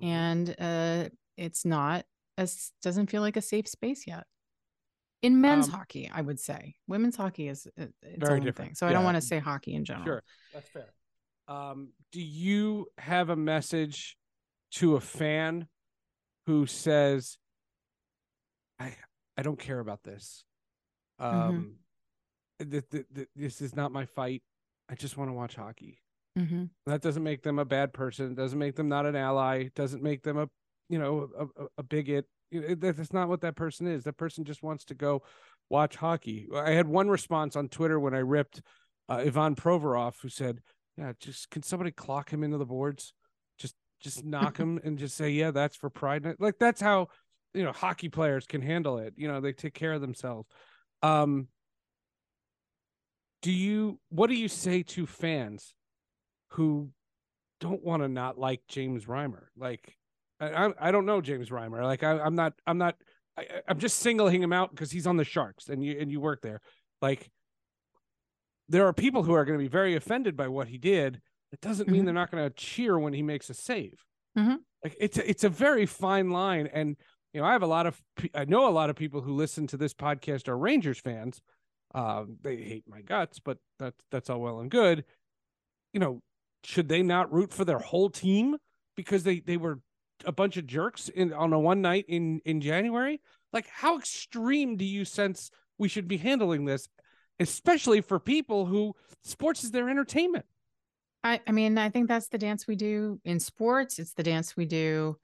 [0.00, 1.08] and uh,
[1.38, 2.04] it's not
[2.36, 4.24] as doesn't feel like a safe space yet.
[5.22, 8.70] In men's um, hockey, I would say women's hockey is uh, its very own different.
[8.70, 8.74] thing.
[8.74, 8.90] So yeah.
[8.90, 10.06] I don't want to say hockey in general.
[10.06, 10.22] Sure,
[10.52, 10.92] that's fair.
[11.48, 14.16] Um, do you have a message
[14.72, 15.68] to a fan
[16.46, 17.38] who says,
[18.78, 18.94] "I
[19.36, 20.44] I don't care about this.
[21.20, 21.38] Mm-hmm.
[21.38, 21.76] Um,
[22.60, 22.70] mm-hmm.
[22.70, 24.42] th- th- th- this is not my fight.
[24.88, 26.00] I just want to watch hockey.
[26.38, 26.64] Mm-hmm.
[26.86, 28.32] That doesn't make them a bad person.
[28.32, 29.64] It doesn't make them not an ally.
[29.64, 30.48] It doesn't make them a
[30.88, 32.26] you know a, a, a bigot.
[32.52, 34.04] That's not what that person is.
[34.04, 35.22] That person just wants to go
[35.68, 36.48] watch hockey.
[36.54, 38.62] I had one response on Twitter when I ripped
[39.08, 40.60] uh, Ivan Provorov, who said,
[40.96, 43.12] "Yeah, just can somebody clock him into the boards?
[43.58, 46.26] Just just knock him and just say, yeah, that's for pride.
[46.38, 47.08] Like that's how
[47.54, 49.14] you know hockey players can handle it.
[49.16, 50.48] You know, they take care of themselves."
[51.02, 51.48] Um,
[53.42, 55.74] do you what do you say to fans
[56.50, 56.90] who
[57.60, 59.44] don't want to not like James Reimer?
[59.56, 59.94] Like,
[60.40, 61.82] I I don't know James Reimer.
[61.82, 62.96] Like, I, I'm not I'm not
[63.38, 66.20] I, I'm just singling him out because he's on the Sharks and you and you
[66.20, 66.60] work there.
[67.00, 67.30] Like,
[68.68, 71.20] there are people who are going to be very offended by what he did.
[71.52, 72.06] It doesn't mean mm-hmm.
[72.06, 74.04] they're not going to cheer when he makes a save.
[74.36, 74.56] Mm-hmm.
[74.82, 76.96] Like, it's a, it's a very fine line, and
[77.32, 78.00] you know, I have a lot of,
[78.34, 81.40] I know a lot of people who listen to this podcast are Rangers fans.
[81.94, 85.04] Uh, they hate my guts, but that's that's all well and good.
[85.92, 86.20] You know,
[86.64, 88.56] should they not root for their whole team
[88.96, 89.80] because they they were
[90.24, 93.20] a bunch of jerks in on a one night in in January?
[93.52, 96.88] Like, how extreme do you sense we should be handling this,
[97.40, 100.46] especially for people who sports is their entertainment?
[101.24, 103.98] I, I mean, I think that's the dance we do in sports.
[103.98, 105.16] It's the dance we do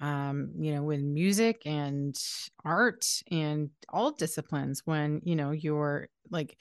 [0.00, 2.16] um, you know, with music and
[2.64, 6.56] art and all disciplines when, you know, you're like,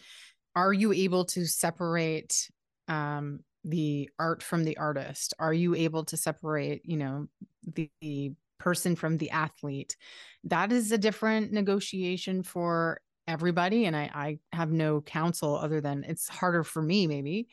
[0.56, 2.49] are you able to separate
[2.88, 5.34] um, the art from the artist?
[5.39, 7.28] Are you able to separate, you know,
[7.66, 9.97] the, the person from the athlete?
[10.45, 13.86] That is a different negotiation for everybody.
[13.86, 17.47] And I, I have no counsel other than it's harder for me, maybe.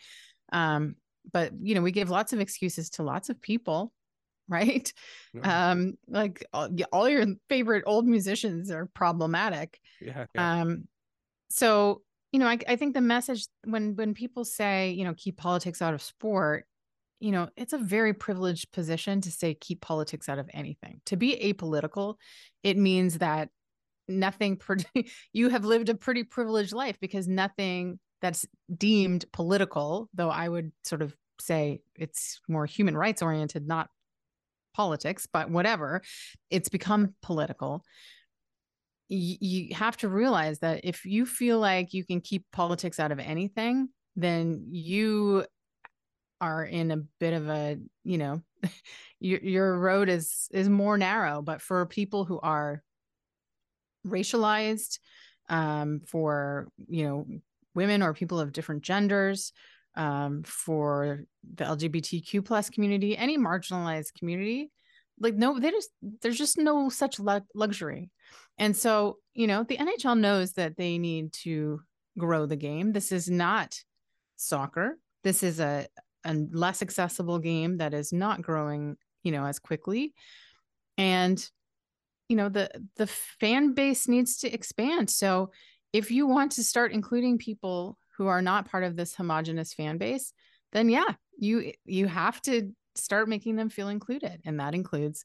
[0.52, 0.96] Um,
[1.32, 3.92] but you know, we give lots of excuses to lots of people
[4.50, 4.92] right?
[5.44, 9.78] Um, like all, all, your favorite old musicians are problematic.
[10.00, 10.62] Yeah, yeah.
[10.62, 10.88] Um,
[11.50, 12.02] so
[12.32, 15.80] you know, I, I think the message when when people say, you know, keep politics
[15.80, 16.66] out of sport,
[17.20, 21.00] you know, it's a very privileged position to say keep politics out of anything.
[21.06, 22.16] To be apolitical,
[22.64, 23.50] it means that
[24.10, 24.60] nothing
[25.32, 28.46] you have lived a pretty privileged life because nothing that's
[28.76, 33.88] deemed political, though I would sort of say it's more human rights oriented, not
[34.74, 36.02] politics, but whatever,
[36.50, 37.82] it's become political
[39.10, 43.18] you, have to realize that if you feel like you can keep politics out of
[43.18, 45.44] anything, then you
[46.40, 48.40] are in a bit of a, you know,
[49.20, 51.42] your your road is is more narrow.
[51.42, 52.82] But for people who are
[54.06, 54.98] racialized,
[55.48, 57.26] um, for you know,
[57.74, 59.52] women or people of different genders,
[59.96, 61.24] um, for
[61.54, 64.70] the LGBTQ plus community, any marginalized community,
[65.18, 65.90] like no, they just
[66.22, 67.18] there's just no such
[67.54, 68.10] luxury
[68.60, 71.80] and so, you know, the NHL knows that they need to
[72.18, 72.92] grow the game.
[72.92, 73.74] This is not
[74.36, 74.98] soccer.
[75.24, 75.86] This is a,
[76.24, 80.12] a less accessible game that is not growing, you know, as quickly.
[80.98, 81.42] And
[82.30, 85.10] you know, the the fan base needs to expand.
[85.10, 85.50] So,
[85.92, 89.98] if you want to start including people who are not part of this homogenous fan
[89.98, 90.32] base,
[90.70, 95.24] then yeah, you you have to start making them feel included and that includes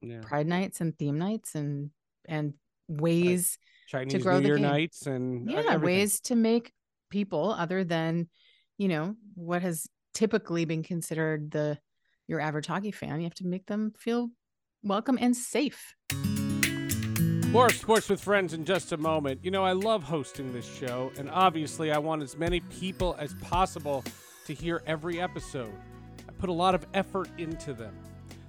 [0.00, 0.20] yeah.
[0.22, 1.90] pride nights and theme nights and
[2.26, 2.54] and
[2.88, 3.58] ways
[3.92, 4.66] like to grow New Year game.
[4.66, 6.72] nights and uh, yeah, ways to make
[7.10, 8.28] people other than
[8.76, 11.78] you know what has typically been considered the
[12.26, 13.20] your average hockey fan.
[13.20, 14.30] You have to make them feel
[14.82, 15.94] welcome and safe.
[17.50, 19.40] More sports with friends in just a moment.
[19.44, 23.34] You know, I love hosting this show, and obviously, I want as many people as
[23.34, 24.04] possible
[24.46, 25.72] to hear every episode.
[26.28, 27.92] I put a lot of effort into them.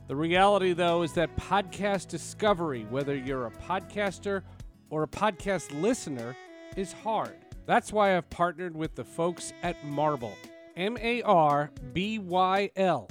[0.08, 4.44] The reality, though, is that podcast discovery, whether you're a podcaster
[4.92, 6.38] or a podcast listener,
[6.78, 7.38] is hard.
[7.66, 10.36] That's why I've partnered with the folks at Marbyl.
[10.78, 13.10] M A R B Y L.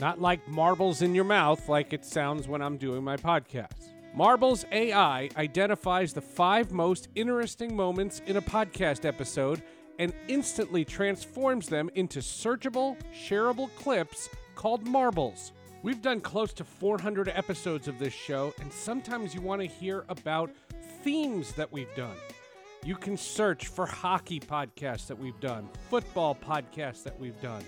[0.00, 3.92] Not like marbles in your mouth, like it sounds when I'm doing my podcast.
[4.18, 9.62] Marbyl's AI identifies the five most interesting moments in a podcast episode
[10.00, 15.52] and instantly transforms them into searchable, shareable clips called marbles.
[15.84, 20.04] We've done close to 400 episodes of this show, and sometimes you want to hear
[20.08, 20.50] about
[21.04, 22.16] themes that we've done.
[22.84, 27.62] You can search for hockey podcasts that we've done, football podcasts that we've done.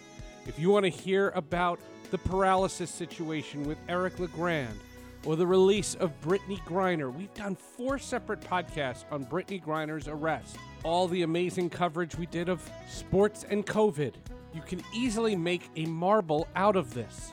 [0.49, 1.79] If you want to hear about
[2.11, 4.81] the paralysis situation with Eric LeGrand
[5.25, 10.57] or the release of Brittney Griner, we've done four separate podcasts on Brittney Griner's arrest.
[10.83, 14.15] All the amazing coverage we did of sports and COVID.
[14.55, 17.33] You can easily make a marble out of this.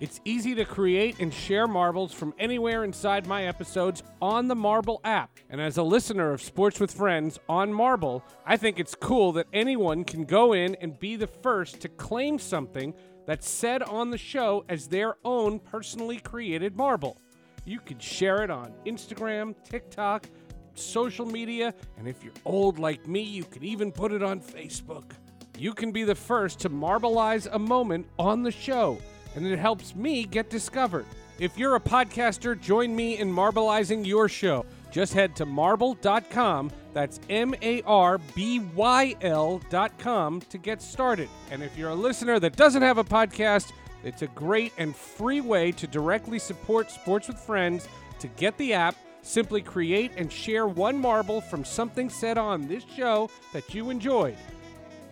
[0.00, 5.00] It's easy to create and share marbles from anywhere inside my episodes on the Marbyl
[5.02, 5.40] app.
[5.50, 9.48] And as a listener of Sports with Friends on Marbyl, I think it's cool that
[9.52, 12.94] anyone can go in and be the first to claim something
[13.28, 17.20] that's said on the show as their own personally created marble.
[17.66, 20.26] You can share it on Instagram, TikTok,
[20.72, 25.10] social media, and if you're old like me, you can even put it on Facebook.
[25.58, 28.96] You can be the first to marbleize a moment on the show
[29.34, 31.04] and it helps me get discovered.
[31.38, 34.64] If you're a podcaster, join me in marbleizing your show.
[34.90, 41.28] Just head to marbyl.com, that's M A R B Y L.com, to get started.
[41.50, 43.72] And if you're a listener that doesn't have a podcast,
[44.04, 47.88] it's a great and free way to directly support Sports with Friends.
[48.20, 52.84] To get the app, simply create and share one marble from something said on this
[52.96, 54.36] show that you enjoyed,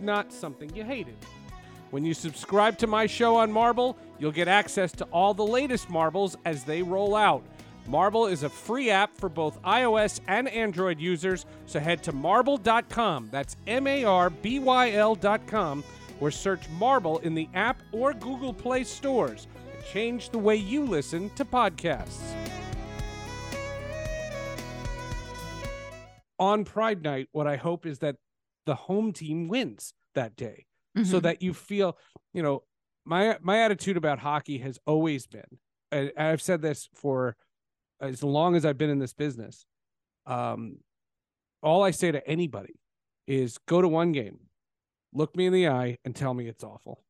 [0.00, 1.16] not something you hated.
[1.90, 5.88] When you subscribe to my show on Marbyl, you'll get access to all the latest
[5.88, 7.44] marbles as they roll out.
[7.88, 13.28] Marbyl is a free app for both iOS and Android users, so head to marbyl.com.
[13.30, 15.84] That's M A R B Y L.com,
[16.20, 20.84] or search Marbyl in the app or Google Play stores and change the way you
[20.84, 22.34] listen to podcasts.
[26.38, 28.16] On Pride Night, what I hope is that
[28.66, 30.66] the home team wins that day
[30.96, 31.08] mm-hmm.
[31.08, 31.96] so that you feel,
[32.34, 32.62] you know,
[33.04, 35.58] my my attitude about hockey has always been,
[35.92, 37.36] and I've said this for
[38.00, 39.64] as long as I've been in this business.
[40.26, 40.78] Um,
[41.62, 42.74] all I say to anybody
[43.26, 44.38] is go to one game,
[45.12, 47.02] look me in the eye, and tell me it's awful.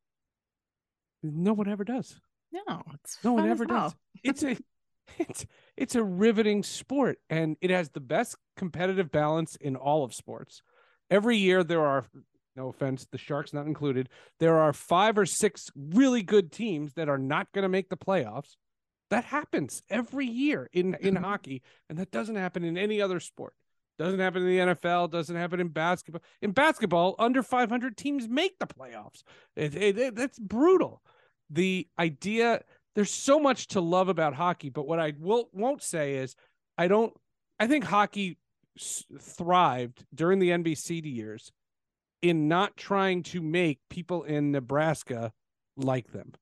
[1.23, 2.19] No one ever does.
[2.51, 3.93] No, it's no one ever does.
[4.23, 4.57] It's a
[5.17, 10.13] it's it's a riveting sport, and it has the best competitive balance in all of
[10.13, 10.61] sports.
[11.09, 12.05] Every year there are
[12.55, 14.09] no offense, the Sharks not included,
[14.39, 17.97] there are five or six really good teams that are not going to make the
[17.97, 18.55] playoffs.
[19.09, 23.53] That happens every year in in hockey, and that doesn't happen in any other sport.
[23.97, 25.09] Doesn't happen in the NFL.
[25.09, 26.21] Doesn't happen in basketball.
[26.41, 29.23] In basketball, under 500 teams make the playoffs.
[29.55, 31.01] It, it, it, that's brutal.
[31.49, 32.61] The idea
[32.95, 36.35] there's so much to love about hockey, but what I will won't say is
[36.77, 37.13] I don't.
[37.59, 38.37] I think hockey
[39.19, 41.51] thrived during the NBC years
[42.21, 45.31] in not trying to make people in Nebraska
[45.75, 46.33] like them.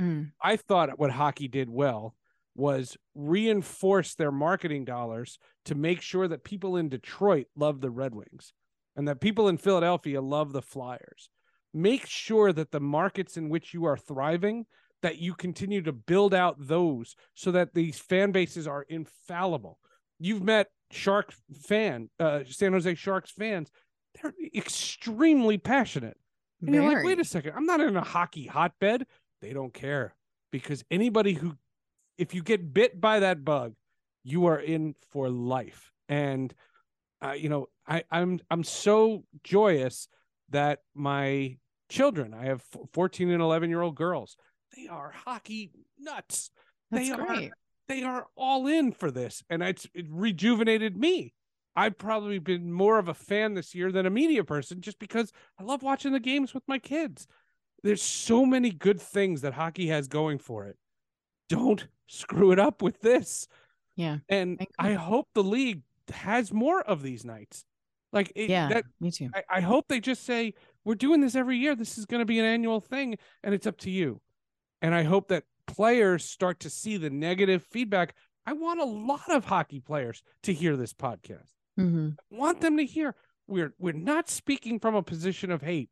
[0.00, 0.32] Mm.
[0.42, 2.14] I thought what hockey did well
[2.54, 8.14] was reinforce their marketing dollars to make sure that people in Detroit love the Red
[8.14, 8.52] Wings
[8.96, 11.28] and that people in Philadelphia love the Flyers.
[11.72, 14.66] Make sure that the markets in which you are thriving
[15.02, 19.78] that you continue to build out those so that these fan bases are infallible.
[20.18, 23.70] You've met Shark fan, uh, San Jose Sharks fans.
[24.14, 26.16] They're extremely passionate.
[26.62, 26.82] And Very.
[26.82, 29.04] you're like, wait a second, I'm not in a hockey hotbed.
[29.44, 30.14] They don't care
[30.50, 31.58] because anybody who
[32.16, 33.74] if you get bit by that bug,
[34.22, 35.92] you are in for life.
[36.08, 36.54] And
[37.22, 40.08] uh, you know, I, I'm I'm so joyous
[40.48, 41.58] that my
[41.90, 42.62] children, I have
[42.94, 44.38] 14 and 11 year old girls,
[44.74, 46.50] they are hockey nuts.
[46.90, 47.50] That's they great.
[47.50, 47.56] are
[47.88, 51.34] they are all in for this, and it's it rejuvenated me.
[51.76, 55.32] I've probably been more of a fan this year than a media person just because
[55.60, 57.26] I love watching the games with my kids.
[57.84, 60.76] There's so many good things that hockey has going for it
[61.48, 63.46] don't screw it up with this.
[63.96, 64.18] Yeah.
[64.28, 65.82] And I hope the league
[66.12, 67.64] has more of these nights.
[68.12, 69.28] Like, it, yeah, that, me too.
[69.34, 70.54] I, I hope they just say,
[70.84, 71.74] we're doing this every year.
[71.74, 74.20] This is going to be an annual thing, and it's up to you.
[74.82, 78.14] And I hope that players start to see the negative feedback.
[78.46, 81.50] I want a lot of hockey players to hear this podcast.
[81.78, 82.10] Mm-hmm.
[82.32, 83.16] I want them to hear
[83.46, 85.90] we're we're not speaking from a position of hate.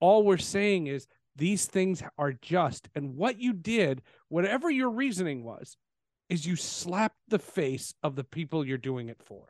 [0.00, 2.88] All we're saying is these things are just.
[2.94, 5.76] And what you did, whatever your reasoning was,
[6.28, 9.48] is you slapped the face of the people you're doing it for.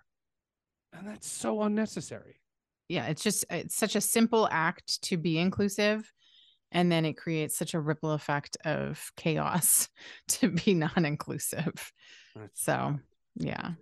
[0.92, 2.40] And that's so unnecessary.
[2.88, 6.10] Yeah, it's just it's such a simple act to be inclusive
[6.72, 9.88] and then it creates such a ripple effect of chaos
[10.28, 11.92] to be non-inclusive.
[12.54, 12.98] So,
[13.36, 13.72] yeah.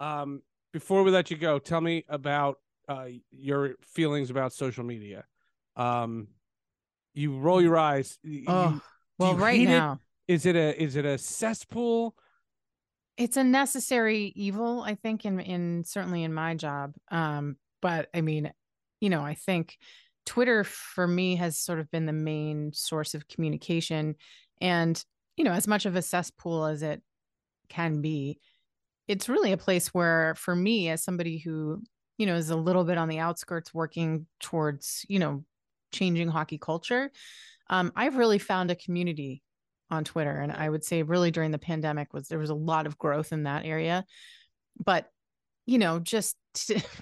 [0.00, 2.58] Um before we let you go, tell me about
[2.88, 5.24] uh your feelings about social media.
[5.76, 6.28] Um
[7.14, 8.18] you roll your eyes.
[8.24, 8.28] Oh,
[8.70, 8.82] you,
[9.18, 9.98] well, right now,
[10.28, 10.34] it?
[10.34, 12.14] is it a is it a cesspool?
[13.18, 16.94] It's a necessary evil, I think, in in certainly in my job.
[17.10, 18.52] Um, but I mean,
[19.00, 19.76] you know, I think
[20.24, 24.14] Twitter for me has sort of been the main source of communication,
[24.60, 25.02] and
[25.36, 27.02] you know, as much of a cesspool as it
[27.68, 28.38] can be,
[29.08, 31.82] it's really a place where, for me, as somebody who
[32.16, 35.44] you know is a little bit on the outskirts, working towards you know
[35.92, 37.10] changing hockey culture.
[37.70, 39.42] Um, I've really found a community
[39.90, 42.86] on Twitter, and I would say really during the pandemic was there was a lot
[42.86, 44.04] of growth in that area.
[44.82, 45.06] But
[45.66, 46.36] you know, just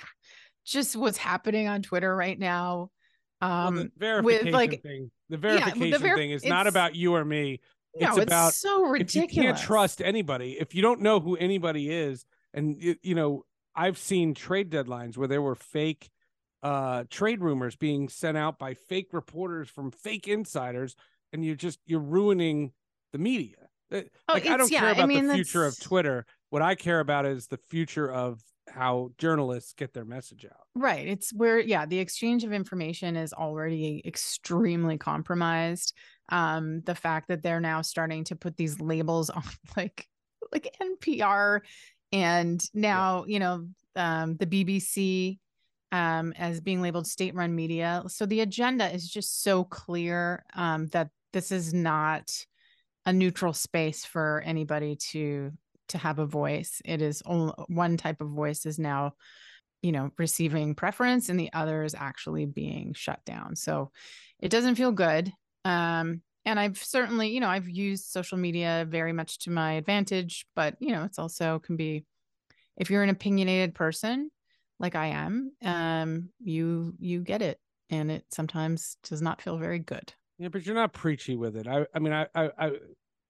[0.67, 2.91] just what's happening on Twitter right now.
[3.41, 5.11] Um, well, verification with like thing.
[5.29, 7.61] The verification yeah, the ver- thing is not about you or me.
[7.95, 9.35] It's no, about it's so ridiculous.
[9.35, 13.99] you can't trust anybody if you don't know who anybody is, and you know I've
[13.99, 16.11] seen trade deadlines where there were fake
[16.63, 20.95] uh, trade rumors being sent out by fake reporters from fake insiders,
[21.33, 22.73] and you're just you're ruining
[23.13, 23.57] the media.
[23.93, 25.79] Uh, oh, like I don't yeah, care about I mean, the future that's...
[25.79, 26.27] of Twitter.
[26.51, 30.67] What I care about is the future of how journalists get their message out.
[30.75, 31.07] Right.
[31.07, 35.95] It's where yeah, the exchange of information is already extremely compromised.
[36.29, 39.43] Um, the fact that they're now starting to put these labels on
[39.77, 40.07] like
[40.53, 41.61] like NPR
[42.13, 43.33] and now, yeah.
[43.33, 45.39] you know, um, the BBC
[45.93, 48.03] um, as being labeled state run media.
[48.09, 52.31] So the agenda is just so clear um, that this is not
[53.07, 55.53] a neutral space for anybody to
[55.89, 56.81] to have a voice.
[56.85, 59.15] It is only one type of voice is now,
[59.83, 63.57] you know, receiving preference and the other is actually being shut down.
[63.57, 63.91] So
[64.39, 65.33] it doesn't feel good.
[65.65, 70.47] Um, and I've certainly, you know, I've used social media very much to my advantage,
[70.55, 72.05] but you know, it's also can be
[72.77, 74.31] if you're an opinionated person,
[74.81, 77.61] like I am, um, you you get it,
[77.91, 80.13] and it sometimes does not feel very good.
[80.39, 81.69] Yeah, but you're not preachy with it.
[81.69, 82.73] I I mean, I I, I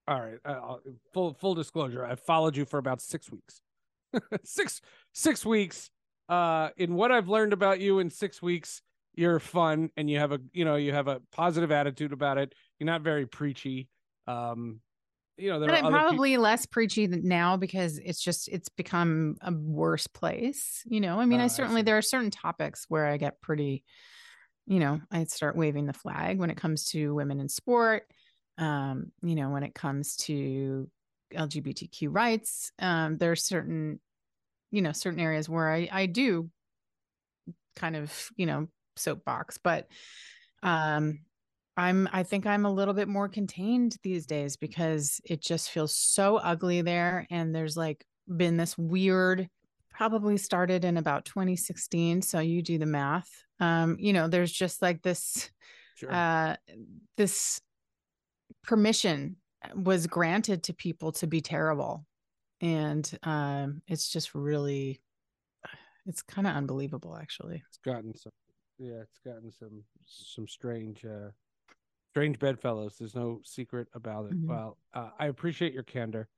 [0.08, 0.38] all right.
[0.44, 0.76] Uh,
[1.12, 3.60] full full disclosure, I followed you for about six weeks,
[4.44, 4.80] six
[5.12, 5.90] six weeks.
[6.28, 8.80] Uh, in what I've learned about you in six weeks,
[9.14, 12.54] you're fun and you have a you know you have a positive attitude about it.
[12.78, 13.88] You're not very preachy.
[14.28, 14.80] Um,
[15.40, 16.42] you know, there I'm probably people...
[16.42, 20.82] less preachy now because it's just it's become a worse place.
[20.86, 23.82] You know, I mean, I certainly I there are certain topics where I get pretty,
[24.66, 28.04] you know, I start waving the flag when it comes to women in sport.
[28.58, 30.90] Um, you know, when it comes to
[31.34, 34.00] LGBTQ rights, um, there are certain
[34.70, 36.50] you know certain areas where I I do
[37.76, 39.88] kind of you know soapbox, but
[40.62, 41.20] um
[41.80, 45.96] I'm I think I'm a little bit more contained these days because it just feels
[45.96, 49.48] so ugly there and there's like been this weird
[49.88, 54.82] probably started in about 2016 so you do the math um you know there's just
[54.82, 55.50] like this
[55.96, 56.12] sure.
[56.12, 56.54] uh
[57.16, 57.62] this
[58.62, 59.36] permission
[59.74, 62.04] was granted to people to be terrible
[62.60, 65.00] and um it's just really
[66.06, 68.32] it's kind of unbelievable actually it's gotten some
[68.78, 71.30] yeah it's gotten some some strange uh
[72.10, 74.48] strange bedfellows there's no secret about it mm-hmm.
[74.48, 76.28] well uh, i appreciate your candor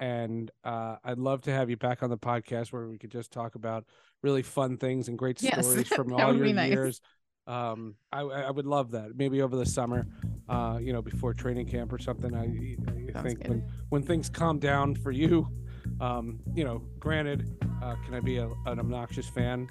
[0.00, 3.32] and uh, I'd love to have you back on the podcast where we could just
[3.32, 3.84] talk about
[4.22, 7.00] really fun things and great yes, stories from all your years.
[7.46, 9.16] Um, I, I would love that.
[9.16, 10.06] Maybe over the summer,
[10.48, 12.34] uh, you know, before training camp or something.
[12.34, 13.48] I, I think good.
[13.48, 15.46] when when things calm down for you,
[16.00, 19.68] um, you know, granted, uh, can I be a, an obnoxious fan?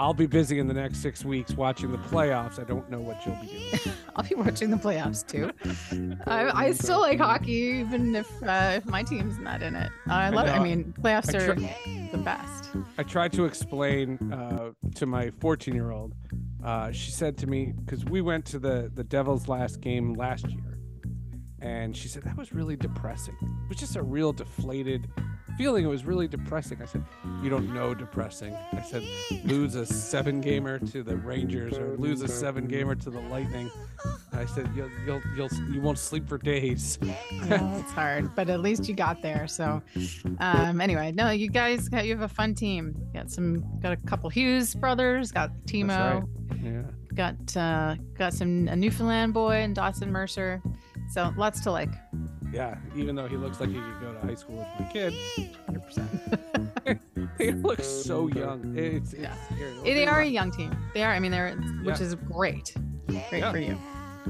[0.00, 2.60] I'll be busy in the next six weeks watching the playoffs.
[2.60, 3.96] I don't know what you'll be doing.
[4.16, 5.50] I'll be watching the playoffs too.
[6.26, 9.90] I, I still like hockey, even if uh, if my team's not in it.
[10.06, 10.46] I love.
[10.46, 11.54] I, I mean, playoffs I are
[12.12, 12.70] the best.
[12.96, 16.14] I tried to explain uh, to my 14 year old.
[16.64, 20.48] Uh, she said to me because we went to the the Devils' last game last
[20.48, 20.77] year,
[21.60, 23.36] and she said that was really depressing.
[23.40, 25.08] It was just a real deflated
[25.58, 26.80] feeling it was really depressing.
[26.80, 27.04] I said,
[27.42, 29.02] "You don't know depressing." I said,
[29.44, 33.68] "Lose a seven gamer to the Rangers or lose a seven gamer to the Lightning."
[34.32, 38.60] I said, "You'll you'll you'll you won't sleep for days." yeah, it's hard, but at
[38.60, 39.48] least you got there.
[39.48, 39.82] So,
[40.38, 42.94] um, anyway, no, you guys got you have a fun team.
[43.12, 45.32] Got some got a couple Hughes brothers.
[45.32, 46.22] Got Timo.
[46.22, 46.60] Right.
[46.62, 46.82] Yeah.
[47.14, 50.62] Got uh, got some a Newfoundland boy and Dawson Mercer.
[51.08, 51.90] So lots to like
[52.52, 55.12] yeah, even though he looks like he could go to high school with my kid,
[55.68, 56.98] 100%.
[57.38, 58.76] he looks so young.
[58.76, 59.34] It's, it's yeah.
[59.54, 59.94] Scary.
[59.94, 60.74] They are a young team.
[60.94, 61.12] They are.
[61.12, 62.06] I mean, they're, which yeah.
[62.06, 62.74] is great.
[63.06, 63.52] Great yeah.
[63.52, 63.78] for you.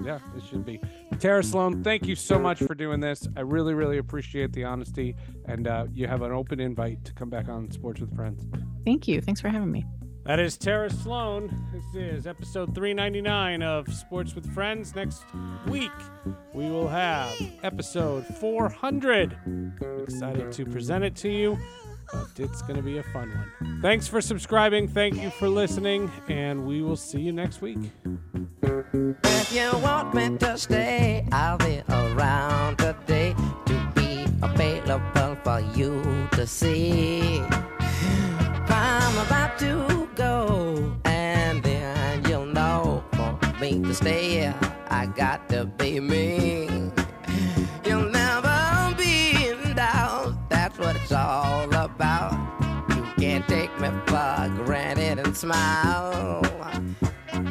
[0.05, 0.81] Yeah, it should be.
[1.19, 3.27] Tara Slone, thank you so much for doing this.
[3.37, 5.17] I really, really appreciate the honesty.
[5.47, 8.47] And uh, you have an open invite to come back on Sports with Friends.
[8.85, 9.21] Thank you.
[9.21, 9.85] Thanks for having me.
[10.25, 11.49] That is Tara Slone.
[11.73, 14.95] This is episode 399 of Sports with Friends.
[14.95, 15.25] Next
[15.67, 15.91] week,
[16.53, 19.37] we will have episode 400.
[19.47, 21.59] I'm excited to present it to you,
[22.13, 23.81] but it's going to be a fun one.
[23.81, 24.87] Thanks for subscribing.
[24.87, 27.79] Thank you for listening, and we will see you next week.
[29.25, 36.29] If you want me to stay, I'll be around today to be available for you
[36.33, 37.41] to see.
[38.71, 44.53] I'm about to go, and then you'll know for me to stay.
[44.91, 46.69] I got to be me.
[47.87, 50.35] You'll never be in doubt.
[50.51, 52.33] That's what it's all about.
[52.91, 56.43] You can't take me for granted and smile.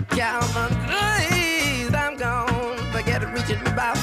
[0.09, 2.77] Calvin, please, I'm gone.
[2.91, 3.96] Forget reaching me by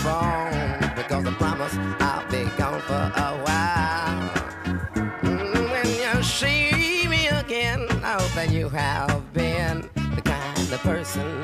[11.17, 11.44] of